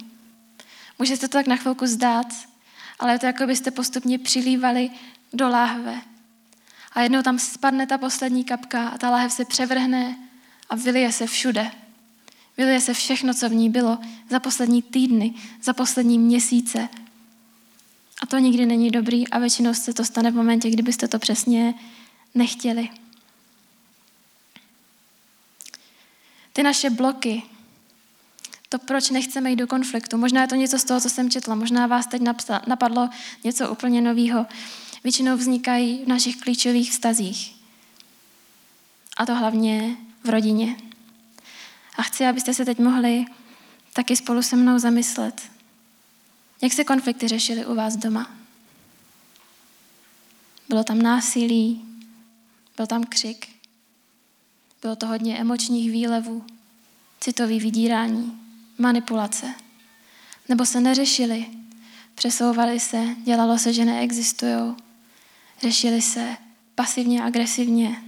Může 1.00 1.17
se 1.17 1.27
to 1.27 1.38
tak 1.38 1.48
na 1.48 1.55
chvilku 1.55 1.88
zdát, 1.88 2.27
ale 3.00 3.13
je 3.13 3.19
to 3.19 3.25
jako 3.25 3.48
byste 3.48 3.71
postupně 3.71 4.19
přilívali 4.19 4.89
do 5.33 5.50
láhve. 5.50 6.01
A 6.91 7.01
jednou 7.01 7.21
tam 7.21 7.39
spadne 7.39 7.88
ta 7.88 7.98
poslední 7.98 8.43
kapka 8.43 8.88
a 8.88 8.98
ta 8.98 9.09
láhev 9.09 9.31
se 9.31 9.45
převrhne 9.45 10.17
a 10.69 10.75
vylije 10.75 11.12
se 11.12 11.27
všude. 11.27 11.71
Vylije 12.57 12.81
se 12.81 12.93
všechno, 12.93 13.33
co 13.33 13.50
v 13.50 13.53
ní 13.53 13.69
bylo 13.69 13.98
za 14.29 14.39
poslední 14.39 14.81
týdny, 14.81 15.33
za 15.63 15.74
poslední 15.74 16.19
měsíce. 16.19 16.89
A 18.21 18.25
to 18.25 18.38
nikdy 18.38 18.65
není 18.65 18.91
dobrý 18.91 19.27
a 19.27 19.39
většinou 19.39 19.74
se 19.74 19.93
to 19.93 20.05
stane 20.05 20.31
v 20.31 20.36
momentě, 20.36 20.69
kdybyste 20.69 21.07
to 21.07 21.19
přesně 21.19 21.74
nechtěli. 22.36 22.89
Ty 26.53 26.63
naše 26.63 26.89
bloky, 26.89 27.43
to, 28.70 28.80
proč 28.80 29.10
nechceme 29.10 29.50
jít 29.50 29.56
do 29.56 29.68
konfliktu. 29.68 30.18
Možná 30.18 30.42
je 30.42 30.48
to 30.48 30.56
něco 30.56 30.80
z 30.80 30.84
toho, 30.84 31.02
co 31.02 31.10
jsem 31.10 31.30
četla, 31.30 31.56
možná 31.56 31.88
vás 31.88 32.08
teď 32.08 32.22
napadlo 32.68 33.10
něco 33.44 33.72
úplně 33.72 34.02
nového. 34.02 34.46
Většinou 35.04 35.38
vznikají 35.38 36.06
v 36.06 36.08
našich 36.08 36.38
klíčových 36.38 36.92
vztazích. 36.92 37.56
A 39.18 39.26
to 39.26 39.36
hlavně 39.36 39.98
v 40.24 40.30
rodině. 40.30 40.76
A 41.98 42.02
chci, 42.02 42.26
abyste 42.26 42.54
se 42.54 42.66
teď 42.66 42.80
mohli 42.80 43.26
taky 43.94 44.16
spolu 44.16 44.42
se 44.42 44.56
mnou 44.56 44.80
zamyslet, 44.80 45.42
jak 46.62 46.74
se 46.74 46.84
konflikty 46.84 47.28
řešily 47.28 47.66
u 47.66 47.76
vás 47.76 47.96
doma. 47.96 48.32
Bylo 50.70 50.84
tam 50.84 51.02
násilí, 51.02 51.86
byl 52.78 52.88
tam 52.88 53.04
křik, 53.04 53.48
bylo 54.82 54.96
to 54.96 55.08
hodně 55.08 55.38
emočních 55.38 55.92
výlevů, 55.92 56.46
citový 57.20 57.60
vydírání 57.60 58.49
manipulace. 58.79 59.53
Nebo 60.50 60.65
se 60.65 60.81
neřešili, 60.81 61.45
přesouvali 62.15 62.79
se, 62.79 63.05
dělalo 63.24 63.57
se, 63.57 63.74
že 63.74 63.86
neexistují, 63.86 64.75
řešili 65.62 66.01
se 66.01 66.38
pasivně, 66.75 67.24
agresivně. 67.24 68.03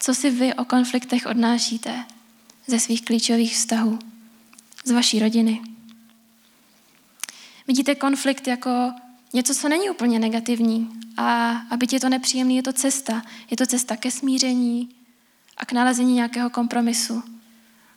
Co 0.00 0.14
si 0.14 0.30
vy 0.30 0.54
o 0.54 0.64
konfliktech 0.64 1.26
odnášíte 1.26 2.04
ze 2.66 2.80
svých 2.80 3.04
klíčových 3.04 3.54
vztahů, 3.54 3.98
z 4.84 4.90
vaší 4.90 5.18
rodiny? 5.18 5.60
Vidíte 7.66 7.94
konflikt 7.94 8.46
jako 8.46 8.92
něco, 9.32 9.54
co 9.54 9.68
není 9.68 9.90
úplně 9.90 10.18
negativní. 10.18 10.90
A 11.16 11.50
aby 11.70 11.86
je 11.92 12.00
to 12.00 12.08
nepříjemný, 12.08 12.56
je 12.56 12.62
to 12.62 12.72
cesta. 12.72 13.22
Je 13.50 13.56
to 13.56 13.66
cesta 13.66 13.96
ke 13.96 14.10
smíření 14.10 14.88
a 15.56 15.66
k 15.66 15.72
nalezení 15.72 16.14
nějakého 16.14 16.50
kompromisu. 16.50 17.22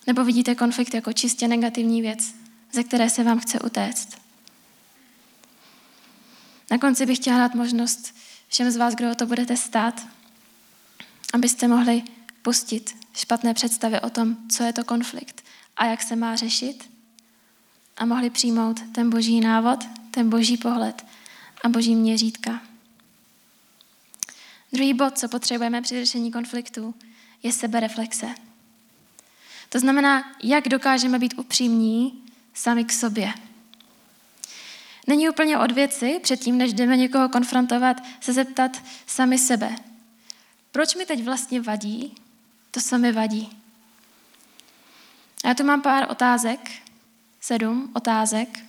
Nebo 0.08 0.24
vidíte 0.24 0.56
konflikt 0.56 0.94
jako 0.94 1.14
čistě 1.14 1.48
negativní 1.48 2.02
věc, 2.02 2.34
ze 2.72 2.84
které 2.84 3.10
se 3.10 3.24
vám 3.24 3.40
chce 3.40 3.60
utéct. 3.60 4.22
Na 6.72 6.78
konci 6.78 7.06
bych 7.06 7.18
chtěla 7.18 7.38
dát 7.38 7.56
možnost 7.56 8.16
všem 8.48 8.72
z 8.72 8.76
vás, 8.76 8.96
kdo 8.96 9.12
o 9.12 9.16
to 9.16 9.26
budete 9.26 9.58
stát, 9.58 10.08
abyste 11.34 11.68
mohli 11.68 12.04
pustit 12.42 12.96
špatné 13.14 13.54
představy 13.54 14.02
o 14.02 14.10
tom, 14.10 14.38
co 14.50 14.64
je 14.64 14.74
to 14.74 14.84
konflikt 14.84 15.44
a 15.78 15.86
jak 15.86 16.02
se 16.02 16.16
má 16.16 16.36
řešit 16.36 16.92
a 17.98 18.06
mohli 18.06 18.30
přijmout 18.30 18.80
ten 18.92 19.10
boží 19.10 19.40
návod, 19.40 19.80
ten 20.12 20.30
boží 20.30 20.58
pohled 20.58 21.06
a 21.64 21.70
boží 21.70 21.96
měřítka. 21.96 22.62
Druhý 24.74 24.94
bod, 24.94 25.18
co 25.18 25.30
potřebujeme 25.30 25.82
při 25.82 26.06
řešení 26.06 26.32
konfliktu, 26.32 26.96
je 27.44 27.54
sebereflexe. 27.54 28.51
To 29.72 29.80
znamená, 29.80 30.24
jak 30.44 30.70
dokážeme 30.70 31.20
být 31.20 31.34
upřímní 31.38 32.24
sami 32.54 32.86
k 32.86 32.92
sobě. 32.92 33.34
Není 35.08 35.30
úplně 35.30 35.58
od 35.58 35.72
věci, 35.72 36.20
předtím, 36.24 36.58
než 36.58 36.74
jdeme 36.74 36.98
někoho 36.98 37.30
konfrontovat, 37.30 37.98
se 38.20 38.34
zeptat 38.34 38.84
sami 39.08 39.38
sebe. 39.38 39.76
Proč 40.72 40.96
mi 40.96 41.06
teď 41.06 41.24
vlastně 41.24 41.62
vadí 41.62 42.16
to, 42.72 42.82
co 42.82 42.98
mi 42.98 43.12
vadí? 43.12 43.50
A 45.44 45.48
já 45.48 45.54
tu 45.54 45.64
mám 45.64 45.82
pár 45.82 46.08
otázek, 46.12 46.72
sedm 47.42 47.92
otázek, 47.94 48.60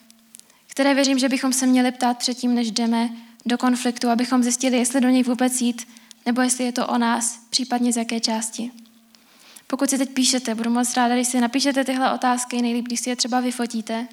které 0.66 0.94
věřím, 0.94 1.18
že 1.18 1.28
bychom 1.28 1.52
se 1.52 1.66
měli 1.66 1.92
ptát 1.92 2.18
předtím, 2.18 2.54
než 2.54 2.71
jdeme 2.71 3.09
do 3.47 3.59
konfliktu, 3.59 4.09
abychom 4.09 4.42
zjistili, 4.42 4.76
jestli 4.76 5.00
do 5.00 5.09
něj 5.09 5.23
vůbec 5.23 5.61
jít, 5.61 5.88
nebo 6.26 6.40
jestli 6.40 6.64
je 6.64 6.73
to 6.73 6.87
o 6.87 6.99
nás, 6.99 7.40
případně 7.50 7.92
z 7.92 7.97
jaké 7.97 8.21
části. 8.21 8.71
Pokud 9.73 9.91
si 9.91 9.99
teď 9.99 10.11
píšete, 10.11 10.55
budu 10.55 10.71
moc 10.71 10.97
ráda, 10.97 11.14
když 11.14 11.29
si 11.29 11.41
napíšete 11.41 11.85
tyhle 11.85 12.12
otázky, 12.12 12.62
nejlíp, 12.62 12.85
když 12.85 13.00
si 13.00 13.11
je 13.11 13.17
třeba 13.17 13.41
vyfotíte. 13.41 14.09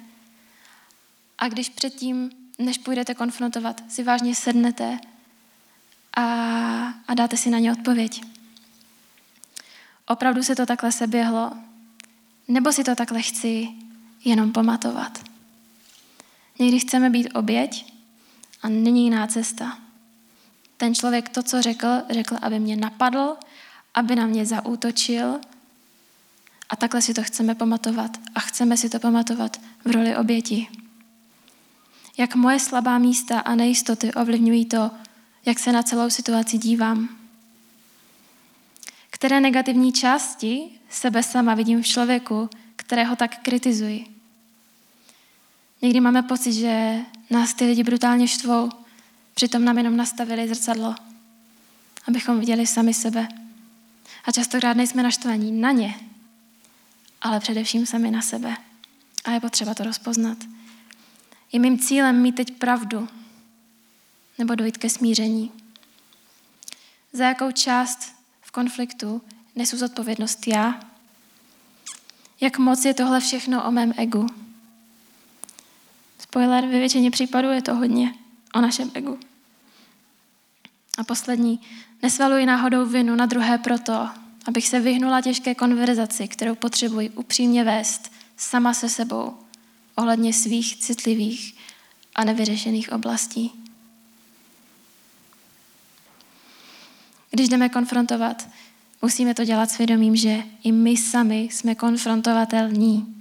A 1.38 1.48
když 1.48 1.68
předtím, 1.68 2.30
než 2.58 2.78
půjdete 2.78 3.14
konfrontovat, 3.14 3.92
si 3.92 4.02
vážně 4.02 4.34
sednete 4.34 4.98
a, 6.16 6.22
a 7.08 7.14
dáte 7.14 7.36
si 7.36 7.50
na 7.50 7.58
ně 7.58 7.72
odpověď. 7.72 8.22
Opravdu 10.06 10.42
se 10.42 10.56
to 10.56 10.66
takhle 10.66 10.92
seběhlo? 10.92 11.52
Nebo 12.48 12.72
si 12.72 12.84
to 12.84 12.94
takhle 12.94 13.22
chci 13.22 13.68
jenom 14.24 14.52
pamatovat? 14.52 15.24
Někdy 16.58 16.80
chceme 16.80 17.10
být 17.10 17.28
oběť 17.34 17.92
a 18.62 18.68
není 18.68 19.04
jiná 19.04 19.26
cesta. 19.26 19.78
Ten 20.76 20.94
člověk 20.94 21.28
to, 21.28 21.42
co 21.42 21.62
řekl, 21.62 21.88
řekl, 22.10 22.36
aby 22.42 22.58
mě 22.58 22.76
napadl, 22.76 23.36
aby 23.94 24.16
na 24.16 24.26
mě 24.26 24.46
zaútočil 24.46 25.40
a 26.70 26.76
takhle 26.76 27.02
si 27.02 27.14
to 27.14 27.22
chceme 27.22 27.54
pamatovat 27.54 28.10
a 28.34 28.40
chceme 28.40 28.76
si 28.76 28.88
to 28.88 28.98
pamatovat 28.98 29.60
v 29.84 29.90
roli 29.90 30.16
oběti. 30.16 30.68
Jak 32.18 32.34
moje 32.34 32.60
slabá 32.60 32.98
místa 32.98 33.40
a 33.40 33.54
nejistoty 33.54 34.12
ovlivňují 34.12 34.64
to, 34.64 34.90
jak 35.46 35.58
se 35.58 35.72
na 35.72 35.82
celou 35.82 36.10
situaci 36.10 36.58
dívám. 36.58 37.08
Které 39.10 39.40
negativní 39.40 39.92
části 39.92 40.70
sebe 40.90 41.22
sama 41.22 41.54
vidím 41.54 41.82
v 41.82 41.86
člověku, 41.86 42.50
kterého 42.76 43.16
tak 43.16 43.42
kritizuji. 43.42 44.06
Někdy 45.82 46.00
máme 46.00 46.22
pocit, 46.22 46.52
že 46.52 47.00
nás 47.30 47.54
ty 47.54 47.66
lidi 47.66 47.82
brutálně 47.82 48.28
štvou, 48.28 48.70
přitom 49.34 49.64
nám 49.64 49.78
jenom 49.78 49.96
nastavili 49.96 50.48
zrcadlo, 50.48 50.94
abychom 52.08 52.40
viděli 52.40 52.66
sami 52.66 52.94
sebe. 52.94 53.28
A 54.24 54.32
častokrát 54.32 54.76
nejsme 54.76 55.02
naštvaní 55.02 55.52
na 55.52 55.70
ně, 55.70 55.94
ale 57.20 57.40
především 57.40 57.86
sami 57.86 58.10
na 58.10 58.22
sebe. 58.22 58.56
A 59.24 59.30
je 59.30 59.40
potřeba 59.40 59.74
to 59.74 59.84
rozpoznat. 59.84 60.38
Je 61.52 61.60
mým 61.60 61.78
cílem 61.78 62.22
mít 62.22 62.32
teď 62.32 62.50
pravdu 62.50 63.08
nebo 64.38 64.54
dojít 64.54 64.78
ke 64.78 64.90
smíření. 64.90 65.52
Za 67.12 67.24
jakou 67.24 67.50
část 67.50 68.14
v 68.40 68.50
konfliktu 68.50 69.22
nesu 69.56 69.76
zodpovědnost 69.76 70.46
já? 70.46 70.80
Jak 72.40 72.58
moc 72.58 72.84
je 72.84 72.94
tohle 72.94 73.20
všechno 73.20 73.64
o 73.64 73.70
mém 73.70 73.92
egu? 73.96 74.26
Spoiler, 76.18 76.66
ve 76.66 76.78
většině 76.78 77.10
případů 77.10 77.48
je 77.48 77.62
to 77.62 77.74
hodně 77.74 78.14
o 78.54 78.60
našem 78.60 78.90
egu. 78.94 79.18
A 80.98 81.04
poslední, 81.04 81.60
nesvaluji 82.02 82.46
náhodou 82.46 82.86
vinu 82.86 83.14
na 83.16 83.26
druhé 83.26 83.58
proto, 83.58 84.08
abych 84.46 84.68
se 84.68 84.80
vyhnula 84.80 85.20
těžké 85.20 85.54
konverzaci, 85.54 86.28
kterou 86.28 86.54
potřebuji 86.54 87.10
upřímně 87.10 87.64
vést 87.64 88.12
sama 88.36 88.74
se 88.74 88.88
sebou 88.88 89.36
ohledně 89.96 90.32
svých 90.32 90.76
citlivých 90.76 91.54
a 92.14 92.24
nevyřešených 92.24 92.92
oblastí. 92.92 93.52
Když 97.30 97.48
jdeme 97.48 97.68
konfrontovat, 97.68 98.48
musíme 99.02 99.34
to 99.34 99.44
dělat 99.44 99.70
svědomím, 99.70 100.16
že 100.16 100.42
i 100.62 100.72
my 100.72 100.96
sami 100.96 101.40
jsme 101.40 101.74
konfrontovatelní. 101.74 103.16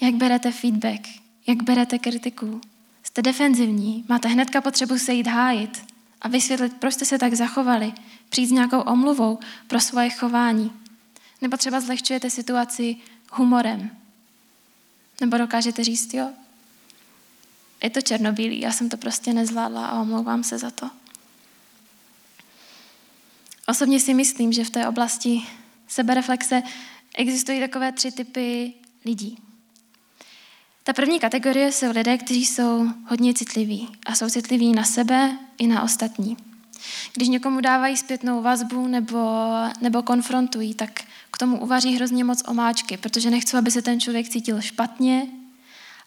Jak 0.00 0.14
berete 0.14 0.52
feedback? 0.52 1.00
Jak 1.46 1.62
berete 1.62 1.98
kritiku? 1.98 2.60
Jste 3.02 3.22
defenzivní? 3.22 4.04
Máte 4.08 4.28
hnedka 4.28 4.60
potřebu 4.60 4.98
se 4.98 5.12
jít 5.12 5.26
hájit 5.26 5.84
a 6.20 6.28
vysvětlit, 6.28 6.72
proč 6.74 6.94
jste 6.94 7.04
se 7.04 7.18
tak 7.18 7.34
zachovali, 7.34 7.92
přijít 8.34 8.46
s 8.46 8.52
nějakou 8.52 8.80
omluvou 8.80 9.38
pro 9.66 9.80
svoje 9.80 10.10
chování. 10.10 10.72
Nebo 11.40 11.56
třeba 11.56 11.80
zlehčujete 11.80 12.30
situaci 12.30 12.96
humorem. 13.32 13.90
Nebo 15.20 15.38
dokážete 15.38 15.84
říct, 15.84 16.14
jo, 16.14 16.30
je 17.82 17.90
to 17.90 18.00
černobílý, 18.00 18.60
já 18.60 18.72
jsem 18.72 18.88
to 18.88 18.96
prostě 18.96 19.32
nezvládla 19.32 19.86
a 19.86 20.00
omlouvám 20.00 20.44
se 20.44 20.58
za 20.58 20.70
to. 20.70 20.90
Osobně 23.68 24.00
si 24.00 24.14
myslím, 24.14 24.52
že 24.52 24.64
v 24.64 24.70
té 24.70 24.88
oblasti 24.88 25.42
sebereflexe 25.88 26.62
existují 27.16 27.60
takové 27.60 27.92
tři 27.92 28.12
typy 28.12 28.74
lidí. 29.04 29.38
Ta 30.84 30.92
první 30.92 31.20
kategorie 31.20 31.72
jsou 31.72 31.90
lidé, 31.90 32.18
kteří 32.18 32.46
jsou 32.46 32.88
hodně 33.08 33.34
citliví 33.34 33.88
a 34.06 34.14
jsou 34.14 34.28
citliví 34.28 34.72
na 34.72 34.84
sebe 34.84 35.38
i 35.58 35.66
na 35.66 35.82
ostatní. 35.82 36.53
Když 37.14 37.28
někomu 37.28 37.60
dávají 37.60 37.96
zpětnou 37.96 38.42
vazbu 38.42 38.86
nebo, 38.86 39.50
nebo 39.80 40.02
konfrontují, 40.02 40.74
tak 40.74 41.00
k 41.30 41.38
tomu 41.38 41.60
uvaří 41.60 41.96
hrozně 41.96 42.24
moc 42.24 42.42
omáčky, 42.48 42.96
protože 42.96 43.30
nechcou, 43.30 43.56
aby 43.56 43.70
se 43.70 43.82
ten 43.82 44.00
člověk 44.00 44.28
cítil 44.28 44.60
špatně 44.60 45.26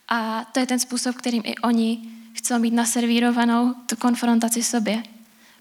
a 0.08 0.46
to 0.52 0.60
je 0.60 0.66
ten 0.66 0.80
způsob, 0.80 1.16
kterým 1.16 1.44
i 1.46 1.56
oni 1.56 2.10
chcou 2.34 2.60
mít 2.60 2.74
naservírovanou 2.74 3.74
tu 3.74 3.96
konfrontaci 3.96 4.64
sobě. 4.64 5.04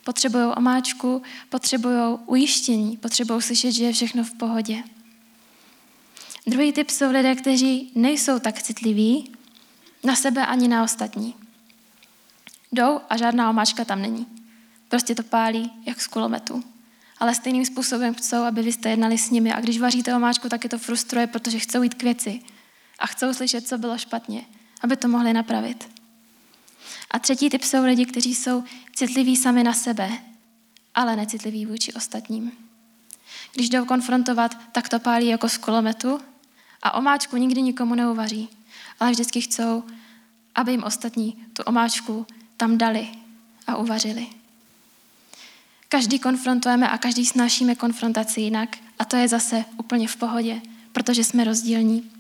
Potřebují 0.05 0.45
omáčku, 0.57 1.23
potřebují 1.49 2.19
ujištění, 2.27 2.97
potřebují 2.97 3.43
slyšet, 3.43 3.73
že 3.73 3.85
je 3.85 3.93
všechno 3.93 4.25
v 4.25 4.35
pohodě. 4.35 4.83
Druhý 6.47 6.73
typ 6.73 6.91
jsou 6.91 7.11
lidé, 7.11 7.35
kteří 7.35 7.93
nejsou 7.95 8.39
tak 8.39 8.63
citliví 8.63 9.33
na 10.05 10.17
sebe 10.17 10.47
ani 10.47 10.69
na 10.69 10.83
ostatní. 10.83 11.35
Jdou 12.73 13.01
a 13.11 13.17
žádná 13.17 13.51
omáčka 13.51 13.85
tam 13.85 14.03
není. 14.03 14.36
Prostě 14.89 15.15
to 15.15 15.23
pálí, 15.23 15.73
jak 15.87 16.01
z 16.01 16.07
kulometu. 16.07 16.65
Ale 17.19 17.35
stejným 17.35 17.65
způsobem 17.65 18.15
chcou, 18.15 18.43
aby 18.43 18.63
vy 18.63 18.73
jste 18.73 18.91
jednali 18.91 19.19
s 19.19 19.31
nimi. 19.31 19.53
A 19.53 19.61
když 19.61 19.79
vaříte 19.79 20.17
omáčku, 20.17 20.49
tak 20.49 20.65
je 20.65 20.71
to 20.71 20.79
frustruje, 20.79 21.27
protože 21.27 21.59
chcou 21.59 21.83
jít 21.83 21.95
k 21.95 22.03
věci. 22.03 22.41
A 22.99 23.07
chcou 23.07 23.35
slyšet, 23.35 23.69
co 23.69 23.79
bylo 23.79 23.99
špatně, 23.99 24.45
aby 24.83 24.97
to 24.97 25.09
mohli 25.09 25.33
napravit. 25.33 25.91
A 27.11 27.19
třetí 27.19 27.51
typ 27.51 27.63
jsou 27.63 27.85
lidi, 27.85 28.07
kteří 28.07 28.35
jsou 28.35 28.65
citliví 28.95 29.37
sami 29.37 29.65
na 29.65 29.73
sebe, 29.73 30.11
ale 30.95 31.17
necitliví 31.17 31.67
vůči 31.67 31.93
ostatním. 31.93 32.53
Když 33.53 33.69
jdou 33.69 33.85
konfrontovat, 33.85 34.73
tak 34.73 34.89
to 34.89 34.99
pálí 34.99 35.27
jako 35.27 35.49
z 35.49 35.59
kulometu 35.59 36.21
a 36.83 36.95
omáčku 36.95 37.37
nikdy 37.37 37.63
nikomu 37.63 37.95
neuvaří, 37.95 38.49
ale 39.01 39.11
vždycky 39.11 39.41
chcou, 39.41 39.85
aby 40.55 40.71
jim 40.71 40.83
ostatní 40.83 41.47
tu 41.53 41.63
omáčku 41.63 42.27
tam 42.57 42.79
dali 42.79 43.09
a 43.67 43.77
uvařili. 43.77 44.27
Každý 45.89 46.19
konfrontujeme 46.19 46.89
a 46.89 46.99
každý 46.99 47.27
snášíme 47.27 47.75
konfrontaci 47.75 48.41
jinak 48.41 48.77
a 48.99 49.05
to 49.05 49.17
je 49.17 49.29
zase 49.29 49.65
úplně 49.77 50.09
v 50.09 50.17
pohodě, 50.17 50.61
protože 50.93 51.25
jsme 51.25 51.45
rozdílní. 51.45 52.11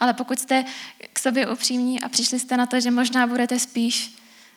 Ale 0.00 0.14
pokud 0.14 0.38
jste 0.38 0.64
k 1.12 1.18
sobě 1.18 1.52
upřímní 1.52 2.00
a 2.00 2.08
přišli 2.08 2.40
jste 2.40 2.56
na 2.56 2.66
to, 2.66 2.80
že 2.80 2.90
možná 2.90 3.26
budete 3.26 3.58
spíš 3.58 4.14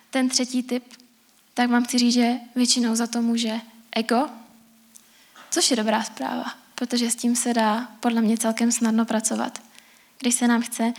ten 0.09 0.29
třetí 0.29 0.63
typ, 0.63 0.83
tak 1.53 1.69
vám 1.69 1.83
chci 1.83 1.97
říct, 1.97 2.13
že 2.13 2.33
většinou 2.55 2.95
za 2.95 3.07
to 3.07 3.21
může 3.21 3.61
ego, 3.91 4.29
což 5.51 5.71
je 5.71 5.77
dobrá 5.77 6.03
zpráva, 6.03 6.53
protože 6.75 7.11
s 7.11 7.15
tím 7.15 7.35
se 7.35 7.53
dá 7.53 7.87
podle 7.99 8.21
mě 8.21 8.37
celkem 8.37 8.71
snadno 8.71 9.05
pracovat, 9.05 9.61
když 10.19 10.35
se 10.35 10.47
nám 10.47 10.61
chce 10.61 10.93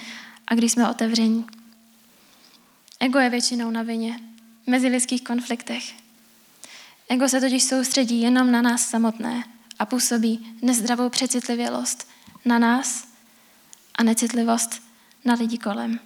a 0.47 0.55
když 0.55 0.73
jsme 0.73 0.90
otevření. 0.90 1.47
Ego 3.01 3.18
je 3.18 3.31
většinou 3.31 3.70
na 3.70 3.83
vině, 3.83 4.20
mezi 4.66 4.88
lidských 4.88 5.25
konfliktech. 5.25 6.04
Ego 7.09 7.29
se 7.29 7.40
totiž 7.40 7.64
soustředí 7.64 8.21
jenom 8.21 8.53
na 8.53 8.62
nás 8.62 8.88
samotné 8.88 9.45
a 9.79 9.87
působí 9.87 10.57
nezdravou 10.62 11.09
přecitlivělost 11.09 12.09
na 12.45 12.59
nás 12.59 13.09
a 13.95 14.03
necitlivost 14.03 14.83
na 15.25 15.35
lidi 15.35 15.59
kolem. 15.59 16.01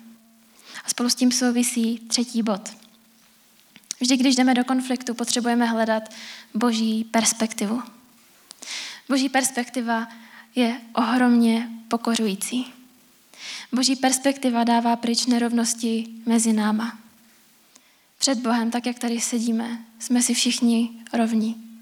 A 0.85 0.89
spolu 0.89 1.11
s 1.11 1.15
tím 1.15 1.33
souvisí 1.33 1.99
třetí 1.99 2.43
bod. 2.43 2.71
Vždy, 4.01 4.17
když 4.17 4.37
jdeme 4.37 4.55
do 4.55 4.65
konfliktu, 4.65 5.15
potřebujeme 5.15 5.67
hledat 5.67 6.03
boží 6.55 7.05
perspektivu. 7.05 7.83
Boží 9.09 9.29
perspektiva 9.29 10.09
je 10.55 10.81
ohromně 10.93 11.69
pokořující. 11.89 12.73
Boží 13.73 13.97
perspektiva 13.97 14.65
dává 14.65 14.97
pryč 14.97 15.27
nerovnosti 15.27 16.07
mezi 16.27 16.53
náma. 16.53 16.99
Před 18.29 18.39
Bohem, 18.39 18.71
tak 18.71 18.87
jak 18.87 18.99
tady 18.99 19.21
sedíme, 19.21 19.79
jsme 19.99 20.23
si 20.23 20.35
všichni 20.35 20.91
rovní. 21.13 21.81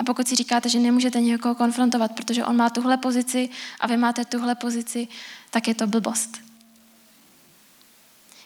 A 0.00 0.04
pokud 0.04 0.28
si 0.28 0.36
říkáte, 0.36 0.68
že 0.68 0.78
nemůžete 0.78 1.20
někoho 1.20 1.54
konfrontovat, 1.54 2.12
protože 2.12 2.44
on 2.44 2.56
má 2.56 2.70
tuhle 2.70 2.96
pozici 2.96 3.48
a 3.80 3.86
vy 3.86 3.96
máte 3.96 4.24
tuhle 4.24 4.54
pozici, 4.54 5.08
tak 5.50 5.68
je 5.68 5.74
to 5.74 5.86
blbost. 5.86 6.40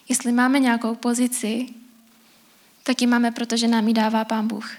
Jestli 0.09 0.33
máme 0.33 0.59
nějakou 0.59 0.94
pozici, 0.94 1.68
tak 2.83 3.01
ji 3.01 3.07
máme, 3.07 3.31
protože 3.31 3.68
nám 3.68 3.88
ji 3.88 3.94
dává 3.94 4.24
Pán 4.24 4.48
Bůh. 4.48 4.70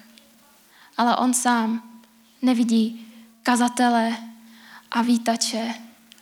Ale 0.98 1.16
on 1.16 1.34
sám 1.34 1.84
nevidí 2.42 3.08
kazatele 3.44 4.18
a 4.92 5.02
vítače, 5.02 5.74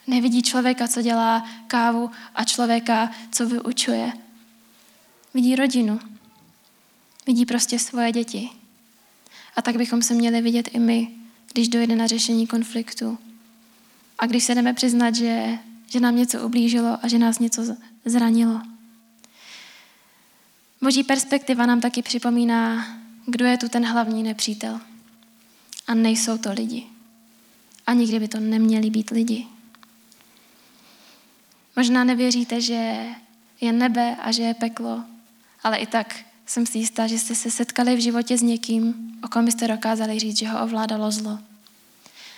nevidí 0.08 0.42
člověka, 0.42 0.88
co 0.88 1.02
dělá 1.02 1.50
kávu 1.68 2.12
a 2.36 2.44
člověka, 2.44 3.12
co 3.32 3.48
vyučuje. 3.48 4.14
Vidí 5.34 5.56
rodinu. 5.56 6.17
Vidí 7.28 7.46
prostě 7.46 7.80
svoje 7.80 8.12
děti. 8.12 8.50
A 9.56 9.62
tak 9.62 9.78
bychom 9.78 10.02
se 10.02 10.14
měli 10.14 10.42
vidět 10.42 10.70
i 10.74 10.80
my, 10.80 11.08
když 11.54 11.68
dojde 11.68 11.96
na 11.96 12.08
řešení 12.08 12.48
konfliktu. 12.48 13.18
A 14.20 14.26
když 14.26 14.44
se 14.44 14.56
jdeme 14.56 14.74
přiznat, 14.74 15.16
že, 15.16 15.60
že 15.88 16.00
nám 16.00 16.16
něco 16.16 16.46
ublížilo 16.46 16.98
a 17.02 17.08
že 17.08 17.20
nás 17.20 17.40
něco 17.40 17.76
zranilo. 18.06 18.62
Boží 20.82 21.04
perspektiva 21.04 21.66
nám 21.66 21.82
taky 21.82 22.02
připomíná, 22.02 22.88
kdo 23.26 23.46
je 23.46 23.58
tu 23.58 23.70
ten 23.70 23.86
hlavní 23.86 24.24
nepřítel. 24.24 24.80
A 25.88 25.94
nejsou 25.94 26.38
to 26.38 26.54
lidi. 26.54 26.84
A 27.88 27.94
nikdy 27.94 28.20
by 28.20 28.28
to 28.28 28.40
neměli 28.40 28.90
být 28.90 29.10
lidi. 29.10 29.48
Možná 31.76 32.04
nevěříte, 32.04 32.62
že 32.62 33.06
je 33.62 33.72
nebe 33.72 34.16
a 34.16 34.32
že 34.32 34.44
je 34.44 34.54
peklo, 34.54 35.04
ale 35.64 35.78
i 35.78 35.86
tak 35.86 36.27
jsem 36.48 36.66
si 36.66 36.78
jistá, 36.78 37.08
že 37.08 37.20
jste 37.20 37.36
se 37.36 37.52
setkali 37.52 37.96
v 37.96 38.00
životě 38.00 38.38
s 38.38 38.42
někým, 38.42 39.12
o 39.24 39.28
kom 39.28 39.46
byste 39.46 39.68
dokázali 39.68 40.20
říct, 40.20 40.38
že 40.38 40.48
ho 40.48 40.64
ovládalo 40.64 41.12
zlo. 41.12 41.40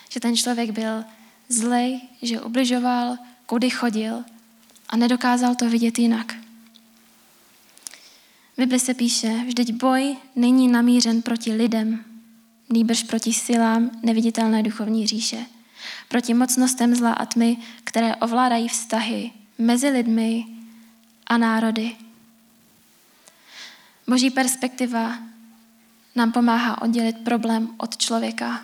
Že 0.10 0.19
ten 0.19 0.38
člověk 0.38 0.72
byl 0.72 1.04
zlej, 1.50 2.02
že 2.22 2.41
ubližoval, 2.41 3.17
kudy 3.45 3.69
chodil 3.69 4.24
a 4.89 4.98
nedokázal 4.98 5.56
to 5.56 5.69
vidět 5.69 6.00
jinak. 6.00 6.34
V 8.54 8.58
Bibli 8.58 8.80
se 8.80 8.93
píše, 8.93 9.43
vždyť 9.48 9.74
boj 9.74 10.17
není 10.36 10.67
namířen 10.67 11.22
proti 11.22 11.54
lidem, 11.54 12.04
nýbrž 12.69 13.04
proti 13.04 13.34
silám 13.34 13.91
neviditelné 14.04 14.63
duchovní 14.63 15.08
říše, 15.08 15.45
proti 16.08 16.34
mocnostem 16.34 16.95
zla 16.95 17.13
a 17.13 17.26
tmy, 17.26 17.58
které 17.84 18.15
ovládají 18.15 18.67
vztahy 18.67 19.32
mezi 19.58 19.89
lidmi 19.89 20.45
a 21.28 21.38
národy. 21.38 21.95
Boží 24.10 24.30
perspektiva 24.30 25.17
nám 26.15 26.32
pomáhá 26.32 26.82
oddělit 26.82 27.17
problém 27.24 27.76
od 27.78 27.98
člověka. 27.98 28.63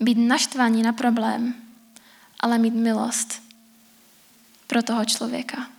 Být 0.00 0.14
naštvaní 0.14 0.82
na 0.82 0.92
problém, 0.92 1.54
ale 2.40 2.58
mít 2.58 2.74
milost 2.74 3.42
pro 4.66 4.82
toho 4.82 5.04
člověka. 5.04 5.70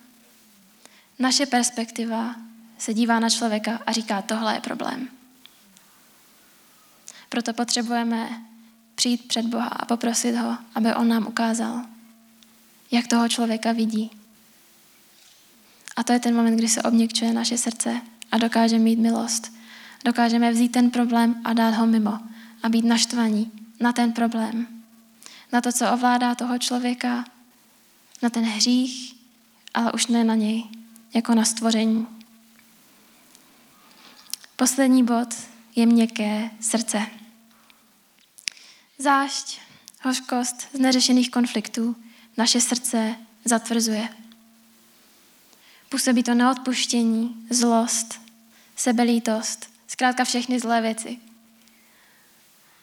Naše 1.20 1.46
perspektiva 1.46 2.36
se 2.78 2.94
dívá 2.94 3.20
na 3.20 3.30
člověka 3.30 3.80
a 3.86 3.92
říká, 3.92 4.22
tohle 4.22 4.54
je 4.54 4.62
problém. 4.62 5.08
Proto 7.30 7.54
potřebujeme 7.54 8.30
přijít 8.96 9.28
před 9.28 9.46
Boha 9.46 9.68
a 9.68 9.86
poprosit 9.86 10.36
ho, 10.36 10.58
aby 10.76 10.96
on 10.96 11.08
nám 11.08 11.28
ukázal, 11.28 11.86
jak 12.92 13.08
toho 13.08 13.30
člověka 13.30 13.72
vidí. 13.72 14.21
A 16.02 16.04
to 16.04 16.14
je 16.14 16.20
ten 16.20 16.36
moment, 16.36 16.56
kdy 16.56 16.68
se 16.68 16.82
obněkčuje 16.82 17.34
naše 17.34 17.58
srdce 17.58 18.02
a 18.32 18.38
dokáže 18.38 18.80
mít 18.80 19.00
milost. 19.00 19.54
Dokážeme 20.06 20.52
vzít 20.52 20.72
ten 20.72 20.92
problém 20.92 21.42
a 21.44 21.54
dát 21.54 21.70
ho 21.70 21.88
mimo 21.88 22.20
a 22.64 22.70
být 22.70 22.86
naštvaní 22.86 23.52
na 23.80 23.94
ten 23.94 24.14
problém. 24.14 24.68
Na 25.52 25.62
to, 25.62 25.72
co 25.72 25.92
ovládá 25.92 26.36
toho 26.36 26.58
člověka, 26.58 27.26
na 28.22 28.30
ten 28.30 28.44
hřích, 28.44 29.16
ale 29.74 29.92
už 29.92 30.08
ne 30.08 30.24
na 30.24 30.36
něj, 30.36 30.64
jako 31.14 31.36
na 31.36 31.46
stvoření. 31.46 32.08
Poslední 34.56 35.04
bod 35.04 35.36
je 35.76 35.86
měkké 35.86 36.50
srdce. 36.60 37.08
Zášť, 38.98 39.60
hořkost 40.02 40.68
z 40.76 40.80
neřešených 40.80 41.32
konfliktů 41.32 41.96
naše 42.38 42.62
srdce 42.62 43.16
zatvrzuje. 43.46 44.21
Působí 45.92 46.24
to 46.24 46.34
neodpuštění, 46.34 47.46
zlost, 47.50 48.22
sebelítost, 48.76 49.70
zkrátka 49.88 50.24
všechny 50.24 50.60
zlé 50.60 50.82
věci. 50.82 51.20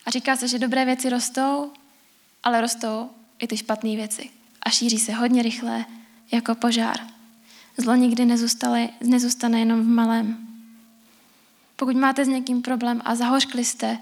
A 0.07 0.11
říká 0.11 0.37
se, 0.37 0.49
že 0.49 0.59
dobré 0.59 0.85
věci 0.85 1.11
rostou, 1.11 1.73
ale 2.43 2.61
rostou 2.61 3.11
i 3.39 3.47
ty 3.47 3.57
špatné 3.57 3.97
věci. 3.97 4.31
A 4.63 4.71
šíří 4.71 4.99
se 4.99 5.13
hodně 5.13 5.43
rychle, 5.43 5.85
jako 6.33 6.55
požár. 6.55 6.97
Zlo 7.77 7.95
nikdy 7.95 8.25
nezůstane, 8.25 8.91
nezůstane 9.01 9.59
jenom 9.59 9.81
v 9.81 9.89
malém. 9.89 10.49
Pokud 11.77 11.97
máte 11.97 12.25
s 12.25 12.29
někým 12.29 12.63
problém 12.63 13.03
a 13.05 13.15
zahořkli 13.15 13.65
jste 13.65 13.99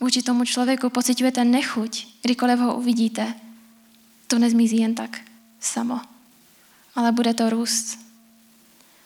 vůči 0.00 0.22
tomu 0.22 0.44
člověku, 0.44 0.90
pocitujete 0.90 1.44
nechuť, 1.44 2.06
kdykoliv 2.22 2.58
ho 2.58 2.76
uvidíte, 2.76 3.34
to 4.26 4.38
nezmizí 4.38 4.76
jen 4.76 4.94
tak 4.94 5.20
samo, 5.60 6.00
ale 6.98 7.12
bude 7.12 7.34
to 7.34 7.50
růst. 7.50 7.98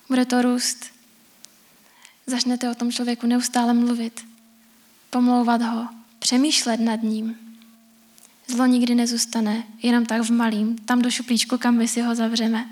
Bude 0.09 0.27
to 0.27 0.43
růst. 0.43 0.87
Začnete 2.27 2.71
o 2.71 2.75
tom 2.75 2.93
člověku 2.93 3.27
neustále 3.27 3.75
mluvit, 3.75 4.27
pomlouvat 5.11 5.63
ho, 5.63 5.89
přemýšlet 6.19 6.81
nad 6.81 7.03
ním. 7.03 7.37
Zlo 8.47 8.67
nikdy 8.67 8.95
nezůstane, 8.95 9.65
jenom 9.83 10.07
tak 10.07 10.23
v 10.23 10.31
malým, 10.31 10.79
tam 10.79 11.03
do 11.03 11.11
šuplíčku, 11.11 11.59
kam 11.59 11.77
my 11.77 11.89
si 11.89 12.01
ho 12.01 12.15
zavřeme. 12.15 12.71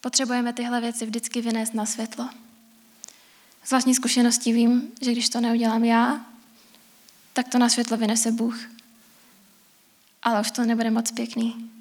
Potřebujeme 0.00 0.52
tyhle 0.52 0.80
věci 0.80 1.06
vždycky 1.06 1.40
vynést 1.40 1.74
na 1.74 1.86
světlo. 1.86 2.28
Z 3.64 3.70
vlastní 3.70 3.94
zkušeností 3.94 4.52
vím, 4.52 4.92
že 5.00 5.12
když 5.12 5.28
to 5.28 5.40
neudělám 5.40 5.84
já, 5.84 6.26
tak 7.32 7.48
to 7.48 7.58
na 7.58 7.68
světlo 7.68 7.96
vynese 7.96 8.32
Bůh. 8.32 8.60
Ale 10.22 10.40
už 10.40 10.50
to 10.50 10.64
nebude 10.64 10.90
moc 10.90 11.10
pěkný. 11.10 11.75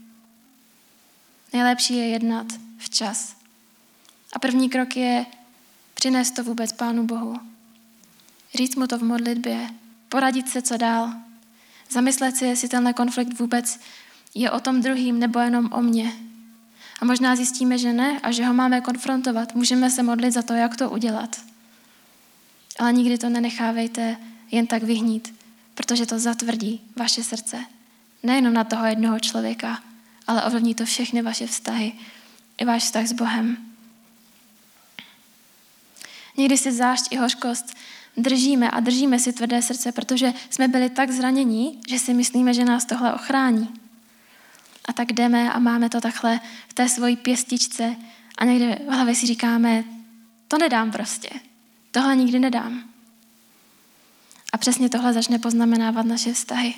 Nejlepší 1.56 1.96
je 1.96 2.08
jednat 2.08 2.48
včas. 2.78 3.36
A 4.34 4.40
první 4.40 4.70
krok 4.70 4.98
je 4.98 5.26
přinést 5.94 6.32
to 6.32 6.44
vůbec 6.44 6.72
Pánu 6.72 7.08
Bohu. 7.08 7.40
Říct 8.56 8.76
mu 8.76 8.88
to 8.88 8.98
v 8.98 9.04
modlitbě, 9.04 9.70
poradit 10.10 10.50
se, 10.50 10.62
co 10.62 10.78
dál. 10.78 11.14
Zamyslet 11.90 12.38
si, 12.38 12.46
jestli 12.46 12.70
tenhle 12.70 12.94
konflikt 12.94 13.40
vůbec 13.40 13.80
je 14.34 14.52
o 14.52 14.60
tom 14.60 14.82
druhým 14.82 15.20
nebo 15.20 15.40
jenom 15.40 15.70
o 15.74 15.82
mně. 15.82 16.14
A 17.02 17.06
možná 17.06 17.36
zjistíme, 17.36 17.78
že 17.78 17.94
ne 17.94 18.20
a 18.20 18.32
že 18.32 18.46
ho 18.46 18.54
máme 18.54 18.82
konfrontovat. 18.82 19.56
Můžeme 19.56 19.90
se 19.90 20.04
modlit 20.04 20.34
za 20.34 20.42
to, 20.42 20.54
jak 20.54 20.76
to 20.76 20.90
udělat. 20.90 21.42
Ale 22.80 22.94
nikdy 22.94 23.18
to 23.18 23.30
nenechávejte 23.30 24.18
jen 24.52 24.68
tak 24.68 24.84
vyhnít, 24.84 25.36
protože 25.74 26.06
to 26.06 26.20
zatvrdí 26.20 26.82
vaše 26.96 27.24
srdce. 27.24 27.66
Nejenom 28.24 28.54
na 28.54 28.64
toho 28.64 28.86
jednoho 28.86 29.20
člověka, 29.20 29.82
ale 30.28 30.44
ovlivní 30.44 30.76
to 30.76 30.86
všechny 30.86 31.22
vaše 31.22 31.48
vztahy, 31.48 31.94
i 32.58 32.66
váš 32.66 32.84
vztah 32.84 33.06
s 33.06 33.14
Bohem. 33.14 33.58
Někdy 36.38 36.58
si 36.58 36.72
zášť 36.72 37.12
i 37.12 37.16
hořkost 37.16 37.76
držíme 38.18 38.72
a 38.72 38.80
držíme 38.80 39.20
si 39.20 39.34
tvrdé 39.34 39.62
srdce, 39.62 39.92
protože 39.92 40.34
jsme 40.50 40.68
byli 40.68 40.90
tak 40.90 41.12
zranění, 41.12 41.80
že 41.88 42.00
si 42.00 42.14
myslíme, 42.14 42.54
že 42.54 42.66
nás 42.66 42.86
tohle 42.86 43.14
ochrání. 43.14 43.70
A 44.86 44.94
tak 44.94 45.14
jdeme 45.14 45.54
a 45.54 45.60
máme 45.60 45.90
to 45.90 46.02
takhle 46.02 46.40
v 46.68 46.74
té 46.74 46.90
svojí 46.90 47.16
pěstičce 47.16 47.96
a 48.38 48.46
někde 48.46 48.80
v 48.88 48.92
hlavě 48.92 49.16
si 49.16 49.28
říkáme, 49.28 49.84
to 50.48 50.58
nedám 50.58 50.92
prostě, 50.92 51.30
tohle 51.92 52.16
nikdy 52.16 52.40
nedám. 52.40 52.84
A 54.54 54.58
přesně 54.58 54.90
tohle 54.90 55.14
začne 55.14 55.40
poznamenávat 55.40 56.06
naše 56.06 56.34
vztahy. 56.34 56.74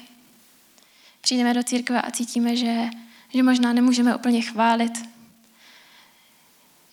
Přijdeme 1.22 1.54
do 1.54 1.64
církve 1.64 2.02
a 2.02 2.12
cítíme, 2.12 2.56
že, 2.56 2.90
že 3.38 3.44
možná 3.44 3.74
nemůžeme 3.74 4.16
úplně 4.16 4.42
chválit, 4.42 5.10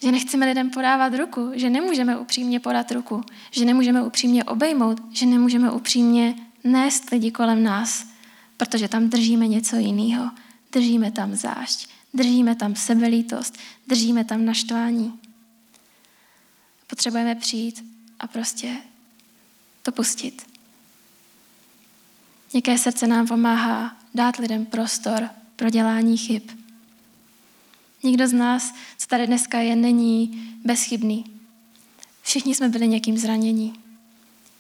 že 0.03 0.13
nechceme 0.13 0.47
lidem 0.47 0.71
podávat 0.71 1.15
ruku, 1.15 1.51
že 1.55 1.71
nemůžeme 1.71 2.19
upřímně 2.19 2.61
podat 2.61 2.93
ruku, 2.93 3.21
že 3.51 3.65
nemůžeme 3.65 4.03
upřímně 4.03 4.45
obejmout, 4.45 5.01
že 5.11 5.27
nemůžeme 5.27 5.71
upřímně 5.71 6.35
nést 6.65 7.11
lidi 7.11 7.31
kolem 7.31 7.63
nás, 7.63 8.07
protože 8.57 8.89
tam 8.89 9.09
držíme 9.09 9.49
něco 9.49 9.77
jiného. 9.77 10.31
Držíme 10.73 11.11
tam 11.11 11.35
zášť, 11.35 11.89
držíme 12.15 12.55
tam 12.55 12.77
sebelítost, 12.77 13.59
držíme 13.87 14.25
tam 14.25 14.45
naštvání. 14.45 15.21
Potřebujeme 16.87 17.35
přijít 17.35 17.85
a 18.19 18.27
prostě 18.27 18.77
to 19.83 19.93
pustit. 19.93 20.47
Něké 22.55 22.79
srdce 22.79 23.07
nám 23.07 23.27
pomáhá 23.27 23.97
dát 24.15 24.37
lidem 24.37 24.67
prostor 24.67 25.31
pro 25.57 25.71
dělání 25.71 26.17
chyb. 26.17 26.43
Nikdo 28.03 28.29
z 28.29 28.33
nás, 28.33 28.75
co 28.99 29.07
tady 29.07 29.27
dneska 29.27 29.59
je, 29.59 29.77
není 29.77 30.53
bezchybný. 30.65 31.25
Všichni 32.23 32.55
jsme 32.55 32.69
byli 32.69 32.89
někým 32.89 33.19
zranění. 33.19 33.81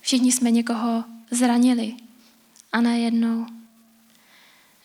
Všichni 0.00 0.32
jsme 0.32 0.50
někoho 0.50 1.04
zranili. 1.30 1.94
A 2.72 2.80
najednou 2.80 3.46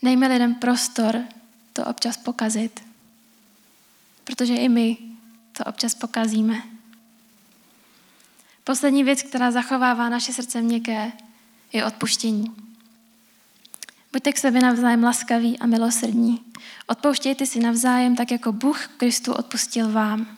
dejme 0.04 0.28
lidem 0.28 0.56
prostor 0.56 1.24
to 1.74 1.86
občas 1.86 2.18
pokazit. 2.18 2.84
Protože 4.24 4.56
i 4.56 4.70
my 4.70 4.98
to 5.58 5.64
občas 5.64 5.96
pokazíme. 5.96 6.64
Poslední 8.64 9.04
věc, 9.04 9.24
která 9.24 9.52
zachovává 9.52 10.10
naše 10.10 10.34
srdce 10.34 10.62
měkké, 10.62 11.12
je 11.74 11.86
odpuštění. 11.86 12.69
Buďte 14.12 14.32
k 14.32 14.38
sobě 14.38 14.62
navzájem 14.62 15.04
laskaví 15.04 15.60
a 15.60 15.66
milosrdní. 15.66 16.46
Odpouštějte 16.88 17.46
si 17.46 17.60
navzájem, 17.60 18.16
tak 18.16 18.32
jako 18.32 18.52
Bůh 18.52 18.88
Kristu 18.88 19.34
odpustil 19.34 19.92
vám. 19.92 20.38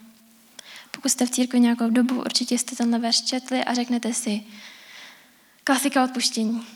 Pokud 0.92 1.10
jste 1.10 1.26
v 1.26 1.30
církvi 1.30 1.60
nějakou 1.60 1.90
dobu, 1.90 2.22
určitě 2.22 2.58
jste 2.58 2.76
tenhle 2.76 3.00
verš 3.00 3.22
četli 3.22 3.64
a 3.64 3.74
řeknete 3.74 4.14
si, 4.14 4.44
klasika 5.64 6.04
odpuštění. 6.04 6.68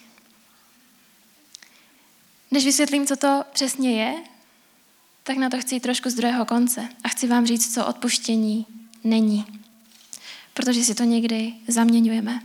Než 2.51 2.65
vysvětlím, 2.65 3.08
co 3.08 3.15
to 3.15 3.43
přesně 3.53 4.03
je, 4.03 4.15
tak 5.23 5.38
na 5.38 5.49
to 5.49 5.60
chci 5.62 5.79
trošku 5.79 6.10
z 6.10 6.13
druhého 6.13 6.45
konce 6.45 6.89
a 7.03 7.10
chci 7.10 7.27
vám 7.27 7.45
říct, 7.45 7.73
co 7.73 7.86
odpuštění 7.86 8.65
není. 9.03 9.45
Protože 10.53 10.84
si 10.84 10.95
to 10.95 11.03
někdy 11.03 11.53
zaměňujeme. 11.67 12.39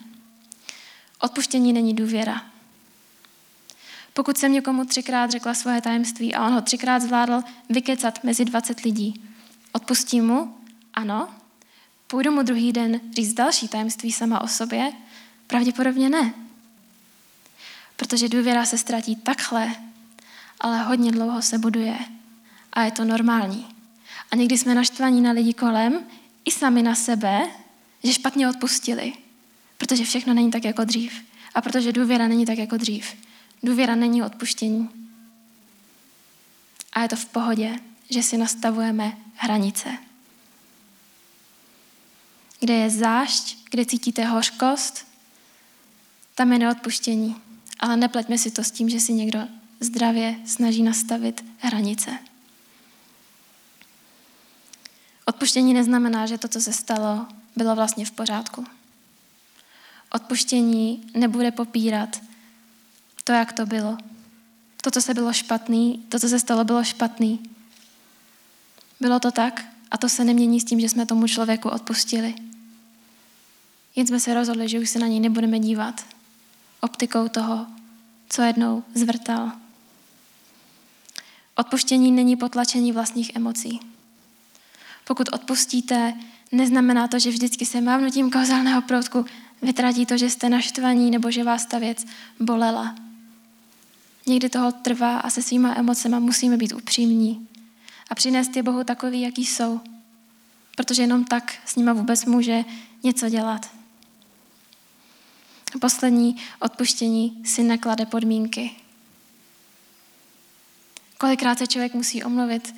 Odpuštění 1.20 1.72
není 1.72 1.94
důvěra. 1.94 2.50
Pokud 4.14 4.38
jsem 4.38 4.52
někomu 4.52 4.84
třikrát 4.84 5.30
řekla 5.30 5.54
svoje 5.54 5.80
tajemství 5.80 6.34
a 6.34 6.46
on 6.46 6.52
ho 6.52 6.60
třikrát 6.60 7.02
zvládl 7.02 7.42
vykecat 7.68 8.24
mezi 8.24 8.44
20 8.44 8.80
lidí, 8.80 9.24
odpustím 9.72 10.26
mu? 10.26 10.54
Ano. 10.94 11.28
Půjdu 12.06 12.32
mu 12.32 12.42
druhý 12.42 12.72
den 12.72 13.00
říct 13.14 13.34
další 13.34 13.68
tajemství 13.68 14.12
sama 14.12 14.40
o 14.40 14.48
sobě? 14.48 14.92
Pravděpodobně 15.46 16.08
ne. 16.08 16.34
Protože 17.96 18.28
důvěra 18.28 18.66
se 18.66 18.78
ztratí 18.78 19.16
takhle, 19.16 19.74
ale 20.60 20.82
hodně 20.82 21.12
dlouho 21.12 21.42
se 21.42 21.58
buduje 21.58 21.98
a 22.72 22.82
je 22.82 22.90
to 22.90 23.04
normální. 23.04 23.66
A 24.30 24.36
někdy 24.36 24.58
jsme 24.58 24.74
naštvaní 24.74 25.20
na 25.20 25.32
lidi 25.32 25.54
kolem, 25.54 26.00
i 26.44 26.50
sami 26.50 26.82
na 26.82 26.94
sebe, 26.94 27.40
že 28.04 28.12
špatně 28.12 28.48
odpustili, 28.48 29.12
protože 29.78 30.04
všechno 30.04 30.34
není 30.34 30.50
tak 30.50 30.64
jako 30.64 30.84
dřív. 30.84 31.12
A 31.54 31.60
protože 31.60 31.92
důvěra 31.92 32.28
není 32.28 32.46
tak 32.46 32.58
jako 32.58 32.76
dřív. 32.76 33.14
Důvěra 33.62 33.94
není 33.94 34.22
odpuštění. 34.22 34.88
A 36.92 37.02
je 37.02 37.08
to 37.08 37.16
v 37.16 37.24
pohodě, 37.24 37.78
že 38.10 38.22
si 38.22 38.36
nastavujeme 38.36 39.16
hranice. 39.34 39.98
Kde 42.60 42.74
je 42.74 42.90
zášť, 42.90 43.56
kde 43.70 43.86
cítíte 43.86 44.24
hořkost, 44.24 45.06
tam 46.34 46.52
je 46.52 46.58
neodpuštění. 46.58 47.36
Ale 47.80 47.96
nepleťme 47.96 48.38
si 48.38 48.50
to 48.50 48.64
s 48.64 48.70
tím, 48.70 48.88
že 48.88 49.00
si 49.00 49.12
někdo 49.12 49.40
zdravě 49.80 50.36
snaží 50.46 50.82
nastavit 50.82 51.44
hranice. 51.58 52.18
Odpuštění 55.24 55.74
neznamená, 55.74 56.26
že 56.26 56.38
to, 56.38 56.48
co 56.48 56.60
se 56.60 56.72
stalo, 56.72 57.26
bylo 57.56 57.74
vlastně 57.74 58.04
v 58.04 58.10
pořádku. 58.10 58.66
Odpuštění 60.12 61.10
nebude 61.14 61.50
popírat 61.50 62.20
to, 63.30 63.34
jak 63.34 63.52
to 63.52 63.66
bylo. 63.66 63.98
To, 64.82 64.90
co 64.90 65.02
se 65.02 65.14
bylo 65.14 65.32
špatný, 65.32 66.04
to, 66.08 66.18
co 66.18 66.28
se 66.28 66.38
stalo, 66.38 66.64
bylo 66.64 66.84
špatný. 66.84 67.40
Bylo 69.00 69.20
to 69.20 69.30
tak 69.30 69.64
a 69.90 69.98
to 69.98 70.08
se 70.08 70.24
nemění 70.24 70.60
s 70.60 70.64
tím, 70.64 70.80
že 70.80 70.88
jsme 70.88 71.06
tomu 71.06 71.26
člověku 71.26 71.68
odpustili. 71.68 72.34
Jen 73.96 74.06
jsme 74.06 74.20
se 74.20 74.34
rozhodli, 74.34 74.68
že 74.68 74.78
už 74.78 74.90
se 74.90 74.98
na 74.98 75.06
něj 75.06 75.20
nebudeme 75.20 75.58
dívat 75.58 76.06
optikou 76.80 77.28
toho, 77.28 77.66
co 78.28 78.42
jednou 78.42 78.82
zvrtal. 78.94 79.52
Odpuštění 81.56 82.12
není 82.12 82.36
potlačení 82.36 82.92
vlastních 82.92 83.36
emocí. 83.36 83.80
Pokud 85.06 85.28
odpustíte, 85.32 86.14
neznamená 86.52 87.08
to, 87.08 87.18
že 87.18 87.30
vždycky 87.30 87.66
se 87.66 87.80
mávnutím 87.80 88.30
kouzelného 88.30 88.82
proutku 88.82 89.24
vytratí 89.62 90.06
to, 90.06 90.16
že 90.16 90.30
jste 90.30 90.48
naštvaní 90.48 91.10
nebo 91.10 91.30
že 91.30 91.44
vás 91.44 91.66
ta 91.66 91.78
věc 91.78 92.06
bolela. 92.40 93.09
Někdy 94.26 94.48
toho 94.48 94.72
trvá 94.72 95.18
a 95.18 95.30
se 95.30 95.42
svýma 95.42 95.74
emocema 95.74 96.18
musíme 96.18 96.56
být 96.56 96.72
upřímní 96.72 97.48
a 98.10 98.14
přinést 98.14 98.56
je 98.56 98.62
Bohu 98.62 98.84
takový, 98.84 99.20
jaký 99.20 99.46
jsou. 99.46 99.80
Protože 100.76 101.02
jenom 101.02 101.24
tak 101.24 101.54
s 101.66 101.76
nima 101.76 101.92
vůbec 101.92 102.24
může 102.24 102.64
něco 103.02 103.28
dělat. 103.28 103.70
Poslední 105.80 106.36
odpuštění 106.60 107.42
si 107.44 107.62
neklade 107.62 108.06
podmínky. 108.06 108.70
Kolikrát 111.18 111.58
se 111.58 111.66
člověk 111.66 111.94
musí 111.94 112.24
omluvit, 112.24 112.74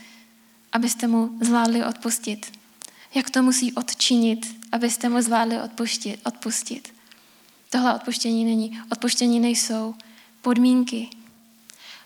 abyste 0.72 1.07
mu 1.07 1.38
zvládli 1.40 1.85
odpustit. 1.85 2.59
Jak 3.14 3.31
to 3.31 3.42
musí 3.42 3.72
odčinit, 3.72 4.57
abyste 4.72 5.09
mu 5.09 5.22
zvládli 5.22 5.61
odpustit. 5.61 6.20
odpustit. 6.24 6.94
Tohle 7.70 7.94
odpuštění 7.94 8.44
není. 8.44 8.81
Odpuštění 8.92 9.40
nejsou 9.40 9.94
podmínky, 10.42 11.11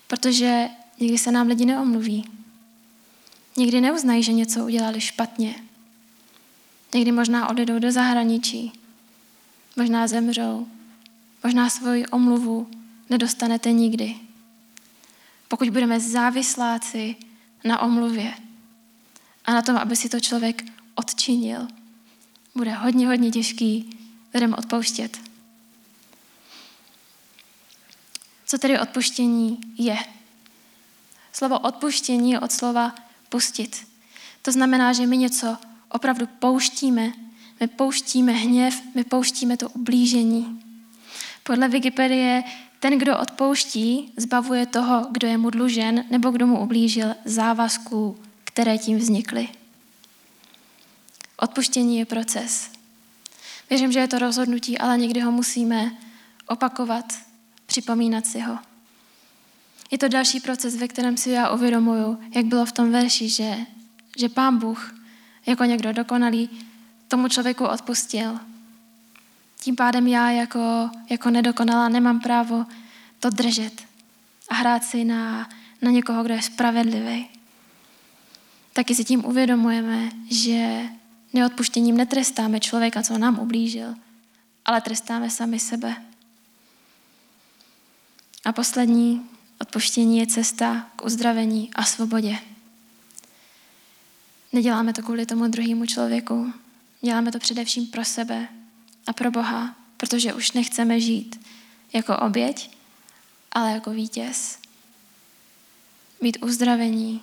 protože 0.07 0.69
někdy 1.01 1.19
se 1.19 1.31
nám 1.31 1.47
lidi 1.47 1.64
neomluví. 1.64 2.25
Někdy 3.57 3.81
neuznají, 3.81 4.23
že 4.23 4.33
něco 4.33 4.64
udělali 4.64 5.01
špatně. 5.01 5.55
Někdy 6.95 7.12
možná 7.12 7.49
odjedou 7.49 7.79
do 7.79 7.92
zahraničí. 7.92 8.73
Možná 9.77 10.07
zemřou. 10.07 10.66
Možná 11.45 11.71
svoji 11.71 12.07
omluvu 12.07 12.71
nedostanete 13.11 13.73
nikdy. 13.73 14.16
Pokud 15.49 15.71
budeme 15.71 16.01
závisláci 16.01 17.16
na 17.64 17.83
omluvě 17.83 18.35
a 19.45 19.55
na 19.55 19.62
tom, 19.62 19.77
aby 19.77 19.97
si 19.97 20.09
to 20.09 20.21
člověk 20.21 20.64
odčinil, 20.95 21.69
bude 22.55 22.73
hodně, 22.73 23.07
hodně 23.07 23.31
těžký 23.31 23.99
lidem 24.35 24.55
odpouštět. 24.59 25.26
Co 28.46 28.59
tedy 28.59 28.78
odpuštění 28.78 29.61
je? 29.78 29.96
Slovo 31.32 31.59
odpuštění 31.59 32.30
je 32.30 32.40
od 32.40 32.52
slova 32.52 32.94
pustit. 33.28 33.87
To 34.42 34.52
znamená, 34.52 34.92
že 34.92 35.06
my 35.06 35.16
něco 35.16 35.56
opravdu 35.88 36.26
pouštíme. 36.26 37.12
My 37.61 37.66
pouštíme 37.66 38.32
hněv, 38.32 38.82
my 38.94 39.04
pouštíme 39.04 39.56
to 39.56 39.68
ublížení. 39.68 40.62
Podle 41.42 41.68
Wikipedie 41.68 42.44
ten, 42.80 42.98
kdo 42.98 43.18
odpouští, 43.18 44.12
zbavuje 44.16 44.66
toho, 44.66 45.06
kdo 45.11 45.28
je 45.28 45.38
mu 45.38 45.50
dlužen 45.50 46.04
nebo 46.11 46.30
kdo 46.30 46.46
mu 46.46 46.61
ublížil 46.61 47.14
závazků, 47.24 48.18
které 48.44 48.78
tím 48.78 48.98
vznikly. 48.98 49.48
Odpuštění 51.37 51.98
je 51.98 52.06
proces. 52.06 52.70
Věřím, 53.70 53.92
že 53.92 53.98
je 53.98 54.09
to 54.09 54.18
rozhodnutí, 54.18 54.78
ale 54.78 54.98
někdy 54.98 55.20
ho 55.20 55.32
musíme 55.32 55.96
opakovat, 56.46 57.26
připomínat 57.77 58.27
si 58.27 58.41
ho. 58.41 58.59
Je 59.91 59.99
to 59.99 60.09
další 60.09 60.41
proces, 60.41 60.77
ve 60.77 60.89
kterém 60.89 61.17
si 61.17 61.31
já 61.31 61.51
uvědomuju, 61.51 62.21
jak 62.35 62.47
bylo 62.47 62.67
v 62.67 62.73
tom 62.73 62.93
verši, 62.93 63.29
že, 63.29 63.57
že 64.19 64.29
pán 64.29 64.59
Bůh 64.59 64.95
jako 65.47 65.65
někdo 65.65 65.93
dokonalý 65.93 66.51
tomu 67.09 67.29
člověku 67.29 67.65
odpustil 67.65 68.41
tím 69.61 69.77
pádem 69.77 70.07
já 70.07 70.31
jako, 70.31 70.91
jako 71.11 71.31
nedokonalá 71.31 71.89
nemám 71.89 72.21
právo 72.21 72.67
to 73.21 73.31
držet 73.31 73.83
a 74.49 74.55
hrát 74.55 74.85
si 74.85 75.05
na, 75.05 75.49
na 75.83 75.91
někoho, 75.91 76.23
kdo 76.23 76.35
je 76.35 76.43
spravedlivý. 76.43 77.27
Taky 78.73 78.95
si 78.95 79.05
tím 79.05 79.25
uvědomujeme, 79.25 80.11
že 80.31 80.81
neodpuštěním 81.33 81.97
netrestáme 81.97 82.61
člověka, 82.61 83.03
co 83.03 83.19
nám 83.19 83.39
ublížil, 83.39 83.95
ale 84.65 84.81
trestáme 84.81 85.31
sami 85.31 85.59
sebe. 85.59 86.06
A 88.46 88.52
poslední 88.52 89.30
odpuštění 89.61 90.18
je 90.18 90.26
cesta 90.26 90.90
k 90.96 91.04
uzdravení 91.04 91.70
a 91.74 91.85
svobodě. 91.85 92.38
Neděláme 94.52 94.92
to 94.92 95.02
kvůli 95.02 95.26
tomu 95.26 95.48
druhému 95.48 95.87
člověku, 95.87 96.52
děláme 97.00 97.32
to 97.32 97.38
především 97.38 97.87
pro 97.87 98.04
sebe, 98.04 98.48
a 99.06 99.12
pro 99.12 99.30
Boha, 99.30 99.76
protože 99.96 100.35
už 100.35 100.52
nechceme 100.52 101.00
žít 101.00 101.40
jako 101.92 102.16
oběť, 102.16 102.70
ale 103.52 103.72
jako 103.72 103.90
vítěz. 103.90 104.59
Mít 106.20 106.38
uzdravení 106.42 107.22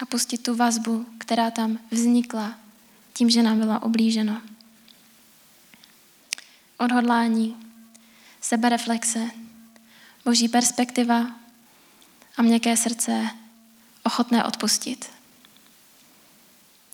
a 0.00 0.06
pustit 0.06 0.38
tu 0.38 0.54
vazbu, 0.54 1.06
která 1.18 1.50
tam 1.50 1.78
vznikla 1.90 2.58
tím, 3.12 3.30
že 3.30 3.42
nám 3.42 3.58
byla 3.58 3.82
oblíženo. 3.82 4.42
Odhodlání, 6.78 7.56
sebereflexe, 8.40 9.41
boží 10.24 10.48
perspektiva 10.48 11.26
a 12.36 12.42
měkké 12.42 12.76
srdce 12.76 13.30
ochotné 14.02 14.44
odpustit. 14.44 15.10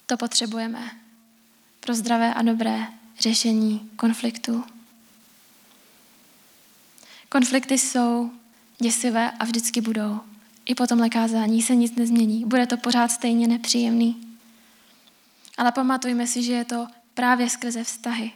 To 0.07 0.17
potřebujeme 0.17 0.91
pro 1.81 1.95
zdravé 1.95 2.35
a 2.35 2.43
dobré 2.43 2.87
řešení 3.21 3.91
konfliktu. 3.97 4.65
Konflikty 7.29 7.79
jsou 7.79 8.31
děsivé 8.79 9.31
a 9.31 9.45
vždycky 9.45 9.81
budou. 9.81 10.21
I 10.67 10.75
po 10.75 10.87
tomhle 10.87 11.09
kázání 11.09 11.63
se 11.63 11.75
nic 11.75 11.97
nezmění. 11.97 12.45
Bude 12.45 12.67
to 12.67 12.77
pořád 12.77 13.09
stejně 13.09 13.49
nepříjemný. 13.49 14.37
Ale 15.57 15.73
pamatujme 15.73 16.27
si, 16.27 16.43
že 16.43 16.53
je 16.53 16.65
to 16.65 16.87
právě 17.15 17.51
skrze 17.51 17.85
vztahy 17.85 18.33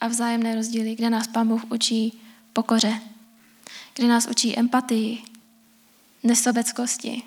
a 0.00 0.08
vzájemné 0.08 0.54
rozdíly, 0.54 0.94
kde 0.94 1.10
nás 1.10 1.26
Pán 1.26 1.48
Bůh 1.48 1.64
učí 1.70 2.20
pokoře, 2.52 3.00
kde 3.94 4.08
nás 4.08 4.26
učí 4.26 4.58
empatii, 4.58 5.22
nesobeckosti, 6.22 7.22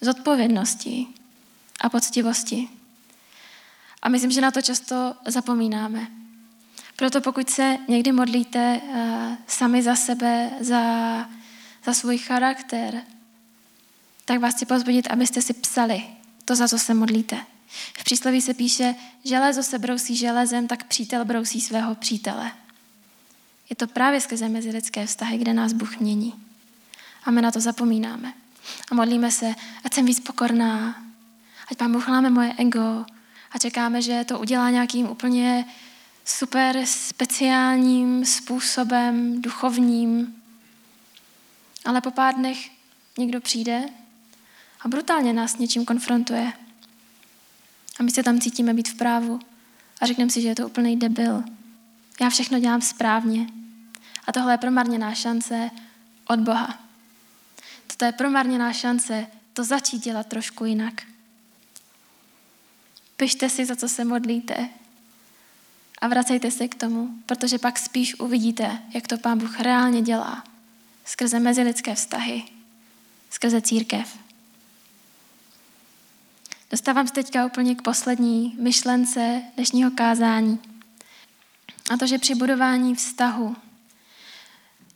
zodpovědnosti 0.00 1.06
a 1.80 1.88
poctivosti. 1.88 2.68
A 4.02 4.08
myslím, 4.08 4.30
že 4.30 4.40
na 4.40 4.50
to 4.50 4.62
často 4.62 5.14
zapomínáme. 5.26 6.06
Proto 6.96 7.20
pokud 7.20 7.50
se 7.50 7.78
někdy 7.88 8.12
modlíte 8.12 8.80
uh, 8.82 8.96
sami 9.46 9.82
za 9.82 9.96
sebe, 9.96 10.50
za, 10.60 10.82
za 11.84 11.94
svůj 11.94 12.18
charakter, 12.18 13.02
tak 14.24 14.40
vás 14.40 14.54
chci 14.54 14.66
pozbudit, 14.66 15.06
abyste 15.10 15.42
si 15.42 15.54
psali 15.54 16.02
to, 16.44 16.56
za 16.56 16.68
co 16.68 16.78
se 16.78 16.94
modlíte. 16.94 17.36
V 17.98 18.04
přísloví 18.04 18.40
se 18.40 18.54
píše, 18.54 18.94
železo 19.24 19.62
se 19.62 19.78
brousí 19.78 20.16
železem, 20.16 20.68
tak 20.68 20.84
přítel 20.84 21.24
brousí 21.24 21.60
svého 21.60 21.94
přítele. 21.94 22.52
Je 23.70 23.76
to 23.76 23.86
právě 23.86 24.20
skrze 24.20 24.48
mezilidské 24.48 25.06
vztahy, 25.06 25.38
kde 25.38 25.52
nás 25.52 25.72
Bůh 25.72 26.00
mění. 26.00 26.34
A 27.24 27.30
my 27.30 27.42
na 27.42 27.50
to 27.50 27.60
zapomínáme. 27.60 28.32
A 28.90 28.94
modlíme 28.94 29.30
se, 29.30 29.54
ať 29.84 29.94
jsem 29.94 30.06
víc 30.06 30.20
pokorná, 30.20 31.04
ať 31.70 31.76
Pán 31.78 31.92
Bůh 31.92 32.08
láme 32.08 32.30
moje 32.30 32.54
ego 32.58 33.04
a 33.52 33.58
čekáme, 33.58 34.02
že 34.02 34.24
to 34.24 34.38
udělá 34.38 34.70
nějakým 34.70 35.10
úplně 35.10 35.64
super 36.24 36.86
speciálním 36.86 38.24
způsobem, 38.24 39.42
duchovním. 39.42 40.42
Ale 41.84 42.00
po 42.00 42.10
pár 42.10 42.34
dnech 42.34 42.70
někdo 43.18 43.40
přijde 43.40 43.84
a 44.80 44.88
brutálně 44.88 45.32
nás 45.32 45.58
něčím 45.58 45.84
konfrontuje. 45.84 46.52
A 48.00 48.02
my 48.02 48.10
se 48.10 48.22
tam 48.22 48.40
cítíme 48.40 48.74
být 48.74 48.88
v 48.88 48.94
právu 48.94 49.40
a 50.00 50.06
řekneme 50.06 50.30
si, 50.30 50.42
že 50.42 50.48
je 50.48 50.54
to 50.54 50.66
úplný 50.66 50.96
debil. 50.96 51.44
Já 52.22 52.30
všechno 52.30 52.58
dělám 52.58 52.80
správně. 52.80 53.46
A 54.26 54.32
tohle 54.32 54.52
je 54.52 54.58
promarněná 54.58 55.14
šance 55.14 55.70
od 56.26 56.40
Boha. 56.40 56.78
Toto 57.86 58.04
je 58.04 58.12
promarněná 58.12 58.72
šance 58.72 59.26
to 59.52 59.64
začít 59.64 60.04
dělat 60.04 60.26
trošku 60.26 60.64
jinak. 60.64 60.94
Pište 63.16 63.50
si, 63.50 63.66
za 63.66 63.76
co 63.76 63.88
se 63.88 64.04
modlíte 64.04 64.68
a 65.98 66.08
vracejte 66.08 66.50
se 66.50 66.68
k 66.68 66.74
tomu, 66.74 67.08
protože 67.26 67.58
pak 67.58 67.78
spíš 67.78 68.20
uvidíte, 68.20 68.82
jak 68.94 69.08
to 69.08 69.18
Pán 69.18 69.38
Bůh 69.38 69.60
reálně 69.60 70.02
dělá 70.02 70.44
skrze 71.04 71.40
mezilidské 71.40 71.94
vztahy, 71.94 72.42
skrze 73.30 73.60
církev. 73.60 74.18
Dostávám 76.70 77.06
se 77.06 77.12
teďka 77.12 77.46
úplně 77.46 77.74
k 77.74 77.82
poslední 77.82 78.56
myšlence 78.58 79.42
dnešního 79.56 79.90
kázání. 79.90 80.71
A 81.90 81.96
to, 81.96 82.06
že 82.06 82.18
při 82.18 82.34
budování 82.34 82.94
vztahu 82.94 83.56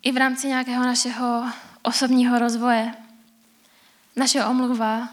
i 0.03 0.13
v 0.13 0.17
rámci 0.17 0.47
nějakého 0.47 0.85
našeho 0.85 1.45
osobního 1.83 2.39
rozvoje 2.39 2.95
naše 4.17 4.45
omluva 4.45 5.09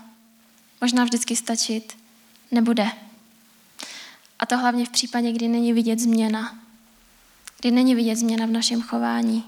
možná 0.81 1.03
vždycky 1.03 1.35
stačit 1.35 1.97
nebude. 2.51 2.91
A 4.39 4.45
to 4.45 4.57
hlavně 4.57 4.85
v 4.85 4.89
případě, 4.89 5.31
kdy 5.31 5.47
není 5.47 5.73
vidět 5.73 5.99
změna. 5.99 6.59
Kdy 7.59 7.71
není 7.71 7.95
vidět 7.95 8.15
změna 8.15 8.45
v 8.45 8.51
našem 8.51 8.81
chování. 8.81 9.43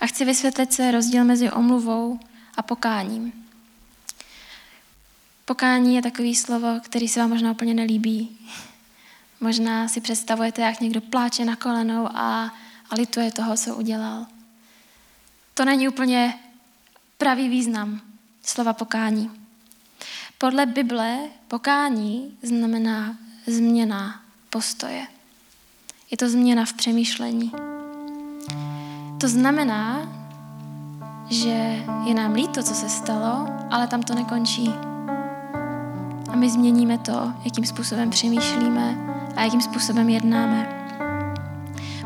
A 0.00 0.06
chci 0.06 0.24
vysvětlit 0.24 0.72
se 0.72 0.90
rozdíl 0.90 1.24
mezi 1.24 1.50
omluvou 1.50 2.20
a 2.56 2.62
pokáním. 2.62 3.32
Pokání 5.44 5.94
je 5.94 6.02
takový 6.02 6.36
slovo, 6.36 6.80
který 6.82 7.08
se 7.08 7.20
vám 7.20 7.30
možná 7.30 7.50
úplně 7.50 7.74
nelíbí. 7.74 8.38
Možná 9.40 9.88
si 9.88 10.00
představujete, 10.00 10.62
jak 10.62 10.80
někdo 10.80 11.00
pláče 11.00 11.44
na 11.44 11.56
kolenou 11.56 12.08
a, 12.14 12.54
a 12.90 12.94
lituje 12.94 13.32
toho, 13.32 13.56
co 13.56 13.76
udělal. 13.76 14.26
To 15.54 15.64
není 15.64 15.88
úplně 15.88 16.34
pravý 17.18 17.48
význam 17.48 18.00
slova 18.42 18.72
pokání. 18.72 19.30
Podle 20.38 20.66
Bible 20.66 21.18
pokání 21.48 22.38
znamená 22.42 23.16
změna 23.46 24.20
postoje. 24.50 25.06
Je 26.10 26.16
to 26.16 26.28
změna 26.28 26.64
v 26.64 26.72
přemýšlení. 26.72 27.52
To 29.20 29.28
znamená, 29.28 30.12
že 31.30 31.84
je 32.06 32.14
nám 32.14 32.32
líto, 32.32 32.62
co 32.62 32.74
se 32.74 32.88
stalo, 32.88 33.46
ale 33.70 33.86
tam 33.86 34.02
to 34.02 34.14
nekončí. 34.14 34.68
A 36.30 36.36
my 36.36 36.50
změníme 36.50 36.98
to, 36.98 37.32
jakým 37.44 37.64
způsobem 37.64 38.10
přemýšlíme 38.10 38.98
a 39.38 39.44
jakým 39.44 39.60
způsobem 39.60 40.08
jednáme. 40.08 40.68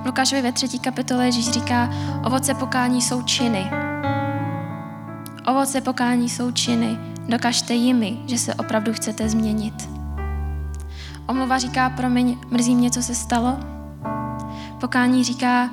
V 0.02 0.06
Lukášovi 0.06 0.42
ve 0.42 0.52
třetí 0.52 0.78
kapitole 0.78 1.26
Ježíš 1.26 1.50
říká, 1.50 1.90
ovoce 2.24 2.54
pokání 2.54 3.02
jsou 3.02 3.22
činy. 3.22 3.70
Ovoce 5.46 5.80
pokání 5.80 6.28
jsou 6.28 6.50
činy. 6.50 6.98
Dokažte 7.28 7.74
jimi, 7.74 8.18
že 8.26 8.38
se 8.38 8.54
opravdu 8.54 8.92
chcete 8.92 9.28
změnit. 9.28 9.88
Omluva 11.26 11.58
říká, 11.58 11.90
promiň, 11.90 12.38
mrzí 12.50 12.74
mě, 12.74 12.90
co 12.90 13.02
se 13.02 13.14
stalo. 13.14 13.56
Pokání 14.80 15.24
říká, 15.24 15.70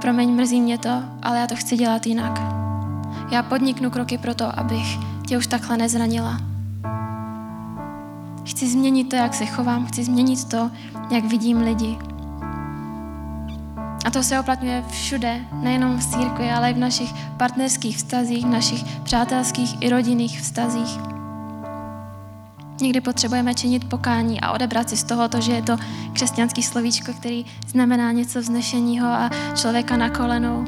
promiň, 0.00 0.30
mrzí 0.30 0.60
mě 0.60 0.78
to, 0.78 1.02
ale 1.22 1.38
já 1.38 1.46
to 1.46 1.56
chci 1.56 1.76
dělat 1.76 2.06
jinak. 2.06 2.40
Já 3.30 3.42
podniknu 3.42 3.90
kroky 3.90 4.18
pro 4.18 4.34
to, 4.34 4.58
abych 4.58 4.98
tě 5.26 5.38
už 5.38 5.46
takhle 5.46 5.76
nezranila. 5.76 6.53
Chci 8.44 8.68
změnit 8.68 9.04
to, 9.04 9.16
jak 9.16 9.34
se 9.34 9.46
chovám, 9.46 9.86
chci 9.86 10.04
změnit 10.04 10.44
to, 10.44 10.70
jak 11.10 11.24
vidím 11.24 11.62
lidi. 11.62 11.98
A 14.04 14.10
to 14.12 14.22
se 14.22 14.40
oplatňuje 14.40 14.84
všude, 14.90 15.40
nejenom 15.52 15.98
v 15.98 16.06
církvi, 16.06 16.50
ale 16.50 16.70
i 16.70 16.74
v 16.74 16.78
našich 16.78 17.12
partnerských 17.36 17.96
vztazích, 17.96 18.44
v 18.44 18.48
našich 18.48 18.84
přátelských 18.84 19.82
i 19.82 19.88
rodinných 19.88 20.40
vztazích. 20.40 20.98
Někdy 22.80 23.00
potřebujeme 23.00 23.54
činit 23.54 23.88
pokání 23.88 24.40
a 24.40 24.52
odebrat 24.52 24.90
si 24.90 24.96
z 24.96 25.04
toho 25.04 25.28
to, 25.28 25.40
že 25.40 25.52
je 25.52 25.62
to 25.62 25.76
křesťanský 26.12 26.62
slovíčko, 26.62 27.12
který 27.12 27.46
znamená 27.66 28.12
něco 28.12 28.40
vznešeního 28.40 29.06
a 29.06 29.30
člověka 29.54 29.96
na 29.96 30.10
kolenou. 30.10 30.64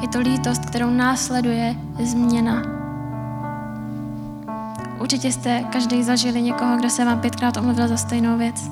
Je 0.00 0.08
to 0.08 0.20
lítost, 0.20 0.66
kterou 0.66 0.90
následuje 0.90 1.76
změna. 2.04 2.75
Určitě 5.06 5.32
jste 5.32 5.64
každý 5.72 6.02
zažili 6.02 6.42
někoho, 6.42 6.76
kdo 6.76 6.90
se 6.90 7.04
vám 7.04 7.20
pětkrát 7.20 7.56
omluvil 7.56 7.88
za 7.88 7.96
stejnou 7.96 8.38
věc. 8.38 8.70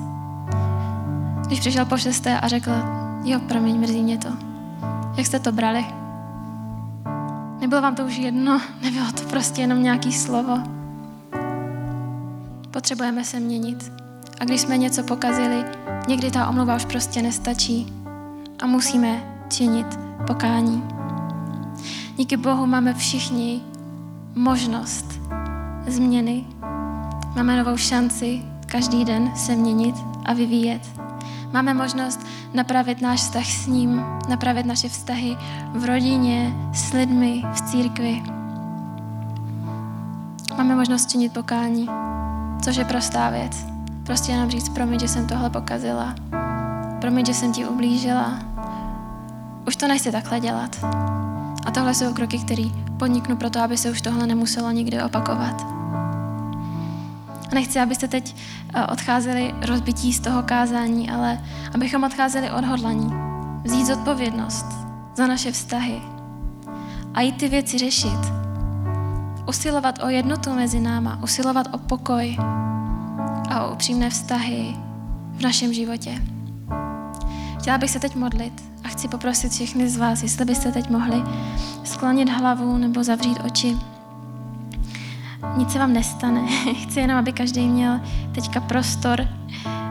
Když 1.47 1.59
přišel 1.59 1.85
po 1.85 1.97
šesté 1.97 2.39
a 2.39 2.47
řekl, 2.47 2.71
Jo, 3.23 3.39
promiň, 3.39 3.79
mrzí 3.79 4.03
mě 4.03 4.17
to. 4.17 4.27
Jak 5.17 5.25
jste 5.25 5.39
to 5.39 5.51
brali? 5.51 5.85
Nebylo 7.59 7.81
vám 7.81 7.95
to 7.95 8.03
už 8.03 8.17
jedno? 8.17 8.61
Nebylo 8.81 9.11
to 9.11 9.23
prostě 9.23 9.61
jenom 9.61 9.83
nějaký 9.83 10.11
slovo? 10.11 10.57
Potřebujeme 12.71 13.23
se 13.23 13.39
měnit. 13.39 13.91
A 14.39 14.45
když 14.45 14.61
jsme 14.61 14.77
něco 14.77 15.03
pokazili, 15.03 15.63
někdy 16.07 16.31
ta 16.31 16.47
omluva 16.47 16.75
už 16.75 16.85
prostě 16.85 17.21
nestačí. 17.21 17.93
A 18.59 18.67
musíme 18.67 19.23
činit 19.49 19.99
pokání. 20.27 20.83
Díky 22.17 22.37
Bohu 22.37 22.65
máme 22.65 22.93
všichni 22.93 23.61
možnost 24.35 25.24
změny. 25.87 26.43
Máme 27.35 27.63
novou 27.63 27.77
šanci 27.77 28.41
každý 28.65 29.05
den 29.05 29.31
se 29.35 29.55
měnit 29.55 29.95
a 30.25 30.33
vyvíjet. 30.33 30.81
Máme 31.53 31.73
možnost 31.73 32.19
napravit 32.53 33.01
náš 33.01 33.19
vztah 33.19 33.45
s 33.45 33.67
ním, 33.67 34.05
napravit 34.29 34.65
naše 34.65 34.89
vztahy 34.89 35.37
v 35.73 35.85
rodině, 35.85 36.53
s 36.73 36.93
lidmi, 36.93 37.43
v 37.53 37.61
církvi. 37.61 38.23
Máme 40.57 40.75
možnost 40.75 41.09
činit 41.09 41.33
pokání, 41.33 41.89
což 42.61 42.75
je 42.75 42.85
prostá 42.85 43.29
věc. 43.29 43.65
Prostě 44.03 44.31
jenom 44.31 44.49
říct, 44.49 44.69
promiň, 44.69 44.99
že 44.99 45.07
jsem 45.07 45.27
tohle 45.27 45.49
pokazila. 45.49 46.15
Promiň, 47.01 47.25
že 47.25 47.33
jsem 47.33 47.53
ti 47.53 47.65
ublížila. 47.65 48.39
Už 49.67 49.75
to 49.75 49.87
nechci 49.87 50.11
takhle 50.11 50.39
dělat. 50.39 50.85
A 51.65 51.71
tohle 51.71 51.93
jsou 51.93 52.13
kroky, 52.13 52.39
které 52.39 52.63
podniknu 52.99 53.35
proto, 53.35 53.59
aby 53.59 53.77
se 53.77 53.91
už 53.91 54.01
tohle 54.01 54.27
nemuselo 54.27 54.71
nikdy 54.71 55.03
opakovat. 55.03 55.74
A 57.51 57.55
nechci, 57.55 57.79
abyste 57.79 58.07
teď 58.07 58.35
eh, 58.73 58.85
odcházeli 58.85 59.55
rozbití 59.61 60.13
z 60.13 60.19
toho 60.19 60.43
kázání, 60.43 61.09
ale 61.09 61.39
abychom 61.75 62.03
odcházeli 62.03 62.51
odhodlaní. 62.51 63.13
Vzít 63.63 63.85
zodpovědnost 63.85 64.65
za 65.15 65.27
naše 65.27 65.51
vztahy 65.51 66.01
a 67.13 67.21
jít 67.21 67.37
ty 67.37 67.47
věci 67.47 67.77
řešit. 67.77 68.19
Usilovat 69.47 70.03
o 70.03 70.09
jednotu 70.09 70.53
mezi 70.53 70.79
náma, 70.79 71.19
usilovat 71.23 71.67
o 71.71 71.77
pokoj 71.77 72.37
a 73.49 73.65
o 73.65 73.73
upřímné 73.73 74.09
vztahy 74.09 74.75
v 75.31 75.41
našem 75.41 75.73
životě. 75.73 76.21
Chtěla 77.59 77.77
bych 77.77 77.89
se 77.89 77.99
teď 77.99 78.15
modlit 78.15 78.63
A 78.83 78.87
chci 78.87 79.07
poprosit 79.07 79.51
všechny 79.51 79.89
z 79.89 79.97
vás, 79.97 80.23
jestli 80.23 80.45
byste 80.45 80.71
teď 80.71 80.89
mohli 80.89 81.23
sklonit 81.83 82.29
hlavu 82.29 82.77
nebo 82.77 83.03
zavřít 83.03 83.39
oči. 83.45 83.77
Nic 85.57 85.71
se 85.71 85.79
vám 85.79 85.93
nestane. 85.93 86.47
Chci 86.83 86.99
jenom, 86.99 87.17
aby 87.17 87.33
každý 87.33 87.67
měl 87.67 87.99
teďka 88.31 88.59
prostor 88.59 89.27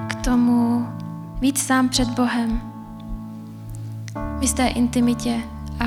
k 0.06 0.14
tomu 0.14 0.86
víc 1.40 1.62
sám 1.62 1.88
před 1.88 2.08
Bohem. 2.08 2.60
V 4.38 4.42
jisté 4.42 4.68
intimitě 4.68 5.40
a, 5.80 5.86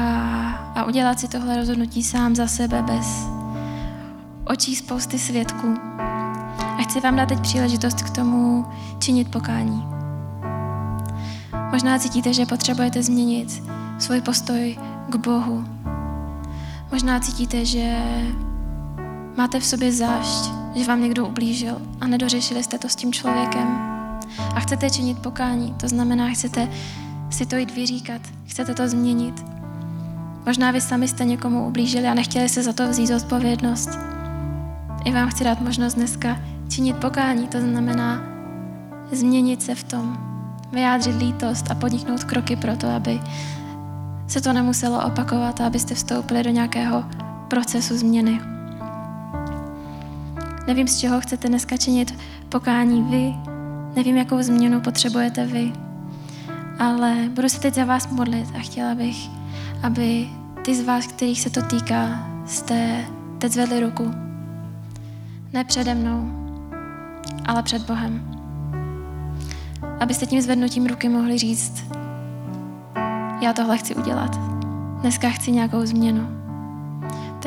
a 0.76 0.84
udělat 0.84 1.20
si 1.20 1.28
tohle 1.28 1.58
rozhodnutí 1.58 2.04
sám 2.04 2.36
za 2.36 2.48
sebe 2.48 2.82
bez 2.82 3.38
očí 4.46 4.76
spousty 4.76 5.20
svědků. 5.20 5.74
A 6.60 6.78
chci 6.82 7.00
vám 7.00 7.16
dát 7.16 7.30
teď 7.30 7.40
příležitost 7.40 8.02
k 8.02 8.10
tomu 8.10 8.66
činit 9.00 9.32
pokání. 9.32 9.84
Možná 11.72 12.00
cítíte, 12.00 12.34
že 12.34 12.46
potřebujete 12.46 13.04
změnit 13.04 13.64
svůj 14.00 14.22
postoj 14.22 14.78
k 15.10 15.16
Bohu. 15.16 15.66
Možná 16.92 17.20
cítíte, 17.20 17.66
že 17.66 17.98
máte 19.38 19.60
v 19.60 19.66
sobě 19.66 19.92
zášť, 19.92 20.52
že 20.76 20.86
vám 20.86 21.02
někdo 21.02 21.26
ublížil 21.26 21.82
a 22.02 22.08
nedořešili 22.08 22.64
jste 22.64 22.78
to 22.78 22.90
s 22.90 22.96
tím 22.96 23.14
člověkem. 23.14 23.68
A 24.56 24.60
chcete 24.60 24.90
činit 24.90 25.20
pokání, 25.20 25.74
to 25.74 25.88
znamená, 25.88 26.30
chcete 26.30 26.68
si 27.30 27.46
to 27.46 27.56
jít 27.56 27.76
vyříkat, 27.76 28.22
chcete 28.46 28.74
to 28.74 28.88
změnit. 28.88 29.46
Možná 30.46 30.72
vy 30.72 30.82
sami 30.82 31.08
jste 31.08 31.26
někomu 31.26 31.68
ublížili 31.68 32.08
a 32.08 32.14
nechtěli 32.14 32.50
se 32.50 32.64
za 32.64 32.74
to 32.74 32.90
vzít 32.90 33.12
odpovědnost. 33.12 33.90
I 35.06 35.12
vám 35.12 35.30
chci 35.30 35.44
dát 35.44 35.62
možnost 35.62 35.94
dneska 35.94 36.38
činit 36.70 36.98
pokání, 36.98 37.48
to 37.48 37.62
znamená 37.62 38.22
změnit 39.12 39.62
se 39.62 39.76
v 39.76 39.84
tom, 39.84 40.18
vyjádřit 40.72 41.16
lítost 41.16 41.72
a 41.72 41.76
podniknout 41.76 42.24
kroky 42.24 42.56
pro 42.56 42.76
to, 42.76 42.88
aby 42.88 43.20
se 44.28 44.42
to 44.42 44.54
nemuselo 44.54 45.06
opakovat 45.06 45.62
a 45.62 45.68
abyste 45.68 45.96
vstoupili 45.96 46.44
do 46.44 46.50
nějakého 46.50 47.04
procesu 47.48 47.98
změny. 47.98 48.57
Nevím, 50.68 50.88
z 50.88 50.98
čeho 50.98 51.22
chcete 51.22 51.48
dneska 51.48 51.78
činit 51.78 52.20
pokání 52.50 53.04
vy, 53.04 53.34
nevím, 53.96 54.18
jakou 54.18 54.42
změnu 54.42 54.82
potřebujete 54.82 55.46
vy, 55.46 55.74
ale 56.80 57.16
budu 57.30 57.50
se 57.50 57.60
teď 57.60 57.74
za 57.74 57.86
vás 57.86 58.08
modlit 58.08 58.48
a 58.56 58.60
chtěla 58.60 58.96
bych, 58.96 59.30
aby 59.84 60.30
ty 60.62 60.76
z 60.76 60.86
vás, 60.86 61.08
kterých 61.08 61.42
se 61.42 61.50
to 61.50 61.62
týká, 61.62 62.28
jste 62.46 63.06
teď 63.38 63.52
zvedli 63.52 63.80
ruku. 63.80 64.12
Ne 65.54 65.64
přede 65.64 65.96
mnou, 65.96 66.32
ale 67.46 67.64
před 67.64 67.82
Bohem. 67.82 68.40
Abyste 70.00 70.26
tím 70.26 70.42
zvednutím 70.42 70.86
ruky 70.86 71.10
mohli 71.10 71.38
říct, 71.38 71.84
já 73.42 73.54
tohle 73.54 73.78
chci 73.78 73.96
udělat. 73.96 74.38
Dneska 75.02 75.30
chci 75.30 75.52
nějakou 75.52 75.86
změnu. 75.86 76.37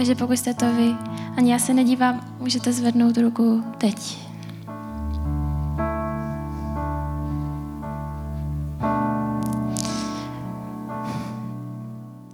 Takže 0.00 0.14
pokud 0.14 0.36
jste 0.36 0.54
to 0.54 0.74
vy, 0.74 0.94
ani 1.36 1.52
já 1.52 1.58
se 1.58 1.74
nedívám, 1.74 2.20
můžete 2.38 2.72
zvednout 2.72 3.16
ruku 3.16 3.64
teď. 3.78 4.18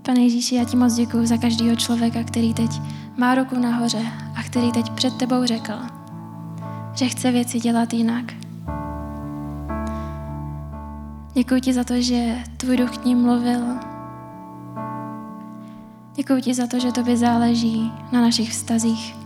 Pane 0.03 0.21
Ježíši, 0.21 0.55
já 0.55 0.65
ti 0.65 0.77
moc 0.77 0.95
děkuji 0.95 1.27
za 1.27 1.37
každého 1.37 1.77
člověka, 1.77 2.23
který 2.25 2.55
teď 2.55 2.71
má 3.17 3.35
ruku 3.35 3.59
nahoře 3.59 4.03
a 4.37 4.43
který 4.43 4.73
teď 4.73 4.91
před 4.91 5.17
tebou 5.17 5.45
řekl, 5.45 5.75
že 6.95 7.09
chce 7.09 7.31
věci 7.31 7.61
dělat 7.61 7.93
jinak. 7.93 8.33
Děkuji 11.35 11.61
ti 11.61 11.73
za 11.73 11.85
to, 11.85 12.01
že 12.01 12.45
tvůj 12.57 12.77
duch 12.77 12.99
k 12.99 13.05
ním 13.05 13.23
mluvil. 13.23 13.96
Děkuji 16.17 16.43
ti 16.43 16.55
za 16.55 16.67
to, 16.67 16.79
že 16.79 16.93
tobě 16.93 17.17
záleží 17.17 17.93
na 18.13 18.21
našich 18.21 18.51
vztazích. 18.51 19.17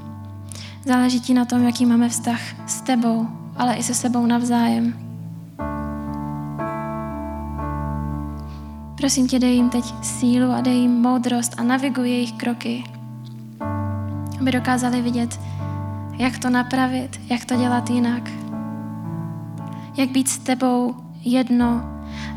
Záleží 0.84 1.20
ti 1.20 1.34
na 1.34 1.44
tom, 1.44 1.64
jaký 1.64 1.86
máme 1.86 2.08
vztah 2.08 2.40
s 2.66 2.80
tebou, 2.80 3.26
ale 3.56 3.74
i 3.74 3.82
se 3.82 3.94
sebou 3.94 4.26
navzájem. 4.26 4.94
Prosím 8.96 9.28
tě, 9.28 9.38
dej 9.38 9.54
jim 9.54 9.70
teď 9.70 9.84
sílu 10.02 10.52
a 10.52 10.60
dej 10.60 10.74
jim 10.74 11.00
moudrost 11.00 11.54
a 11.58 11.62
naviguj 11.62 12.10
jejich 12.10 12.32
kroky, 12.32 12.84
aby 14.40 14.52
dokázali 14.52 15.02
vidět, 15.02 15.40
jak 16.18 16.38
to 16.38 16.50
napravit, 16.50 17.20
jak 17.30 17.44
to 17.44 17.56
dělat 17.56 17.90
jinak. 17.90 18.30
Jak 19.96 20.10
být 20.10 20.28
s 20.28 20.38
tebou 20.38 20.94
jedno 21.24 21.82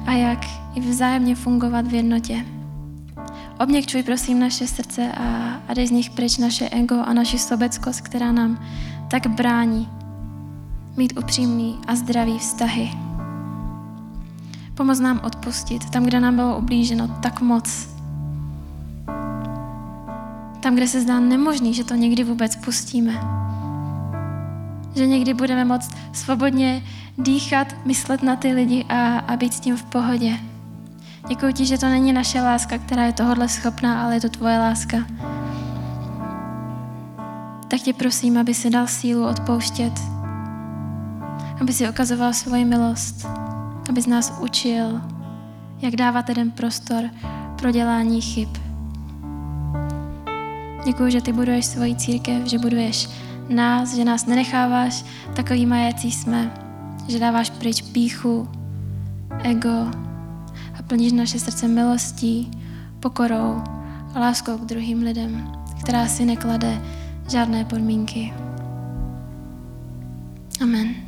a 0.06 0.12
jak 0.12 0.40
i 0.76 0.82
vzájemně 0.82 1.36
fungovat 1.36 1.88
v 1.88 1.94
jednotě. 1.94 2.46
Obněkčuj 3.64 4.04
prosím 4.04 4.40
naše 4.40 4.68
srdce 4.68 5.12
a, 5.12 5.54
a 5.68 5.74
dej 5.74 5.88
z 5.88 5.92
nich 5.92 6.10
pryč 6.10 6.38
naše 6.38 6.70
ego 6.70 6.96
a 7.06 7.14
naši 7.14 7.40
sobeckost, 7.40 8.02
která 8.02 8.32
nám 8.32 8.66
tak 9.12 9.28
brání 9.28 9.90
mít 10.98 11.18
upřímný 11.18 11.80
a 11.88 11.96
zdravý 11.96 12.40
vztahy. 12.40 12.92
Pomoz 14.76 15.00
nám 15.00 15.22
odpustit 15.24 15.90
tam, 15.90 16.04
kde 16.04 16.20
nám 16.20 16.36
bylo 16.36 16.58
ublíženo 16.58 17.08
tak 17.08 17.42
moc. 17.42 17.90
Tam, 20.60 20.76
kde 20.76 20.88
se 20.88 21.02
zdá 21.02 21.20
nemožný, 21.20 21.74
že 21.74 21.84
to 21.84 21.96
někdy 21.96 22.24
vůbec 22.24 22.56
pustíme. 22.56 23.14
Že 24.96 25.08
někdy 25.08 25.34
budeme 25.34 25.66
moct 25.66 25.92
svobodně 26.14 26.84
dýchat, 27.18 27.68
myslet 27.86 28.24
na 28.24 28.36
ty 28.36 28.52
lidi 28.52 28.86
a, 28.90 29.20
a 29.20 29.38
být 29.38 29.54
s 29.54 29.60
tím 29.60 29.78
v 29.78 29.84
pohodě. 29.84 30.53
Děkuji 31.28 31.54
ti, 31.54 31.66
že 31.66 31.78
to 31.78 31.86
není 31.86 32.14
naše 32.14 32.42
láska, 32.42 32.78
která 32.78 33.06
je 33.06 33.14
tohodle 33.14 33.50
schopná, 33.50 34.04
ale 34.04 34.16
je 34.16 34.22
to 34.22 34.30
tvoje 34.30 34.60
láska. 34.60 34.98
Tak 37.68 37.80
tě 37.82 37.94
prosím, 37.94 38.38
aby 38.38 38.54
si 38.54 38.70
dal 38.70 38.88
sílu 38.88 39.28
odpouštět, 39.28 39.94
aby 41.62 41.74
si 41.74 41.90
ukazoval 41.90 42.34
svoji 42.34 42.66
milost, 42.66 43.28
aby 43.90 44.02
z 44.02 44.08
nás 44.08 44.34
učil, 44.40 45.02
jak 45.82 45.96
dávat 45.96 46.30
jeden 46.30 46.52
prostor 46.52 47.04
pro 47.58 47.72
dělání 47.72 48.22
chyb. 48.22 48.50
Děkuji, 50.86 51.12
že 51.12 51.22
ty 51.22 51.34
buduješ 51.34 51.66
svoji 51.66 51.96
církev, 51.96 52.46
že 52.46 52.60
buduješ 52.60 53.10
nás, 53.50 53.96
že 53.96 54.06
nás 54.06 54.26
nenecháváš 54.26 55.06
takový 55.36 55.70
jaký 55.70 56.12
jsme, 56.12 56.54
že 57.08 57.20
dáváš 57.20 57.50
pryč 57.50 57.82
píchu, 57.82 58.48
ego 59.44 60.04
plníš 60.94 61.12
naše 61.12 61.40
srdce 61.40 61.68
milostí, 61.68 62.52
pokorou 63.00 63.62
a 64.14 64.20
láskou 64.20 64.58
k 64.58 64.66
druhým 64.66 65.02
lidem, 65.02 65.52
která 65.84 66.08
si 66.08 66.26
neklade 66.26 66.82
žádné 67.30 67.66
podmínky. 67.66 68.34
Amen. 70.62 70.96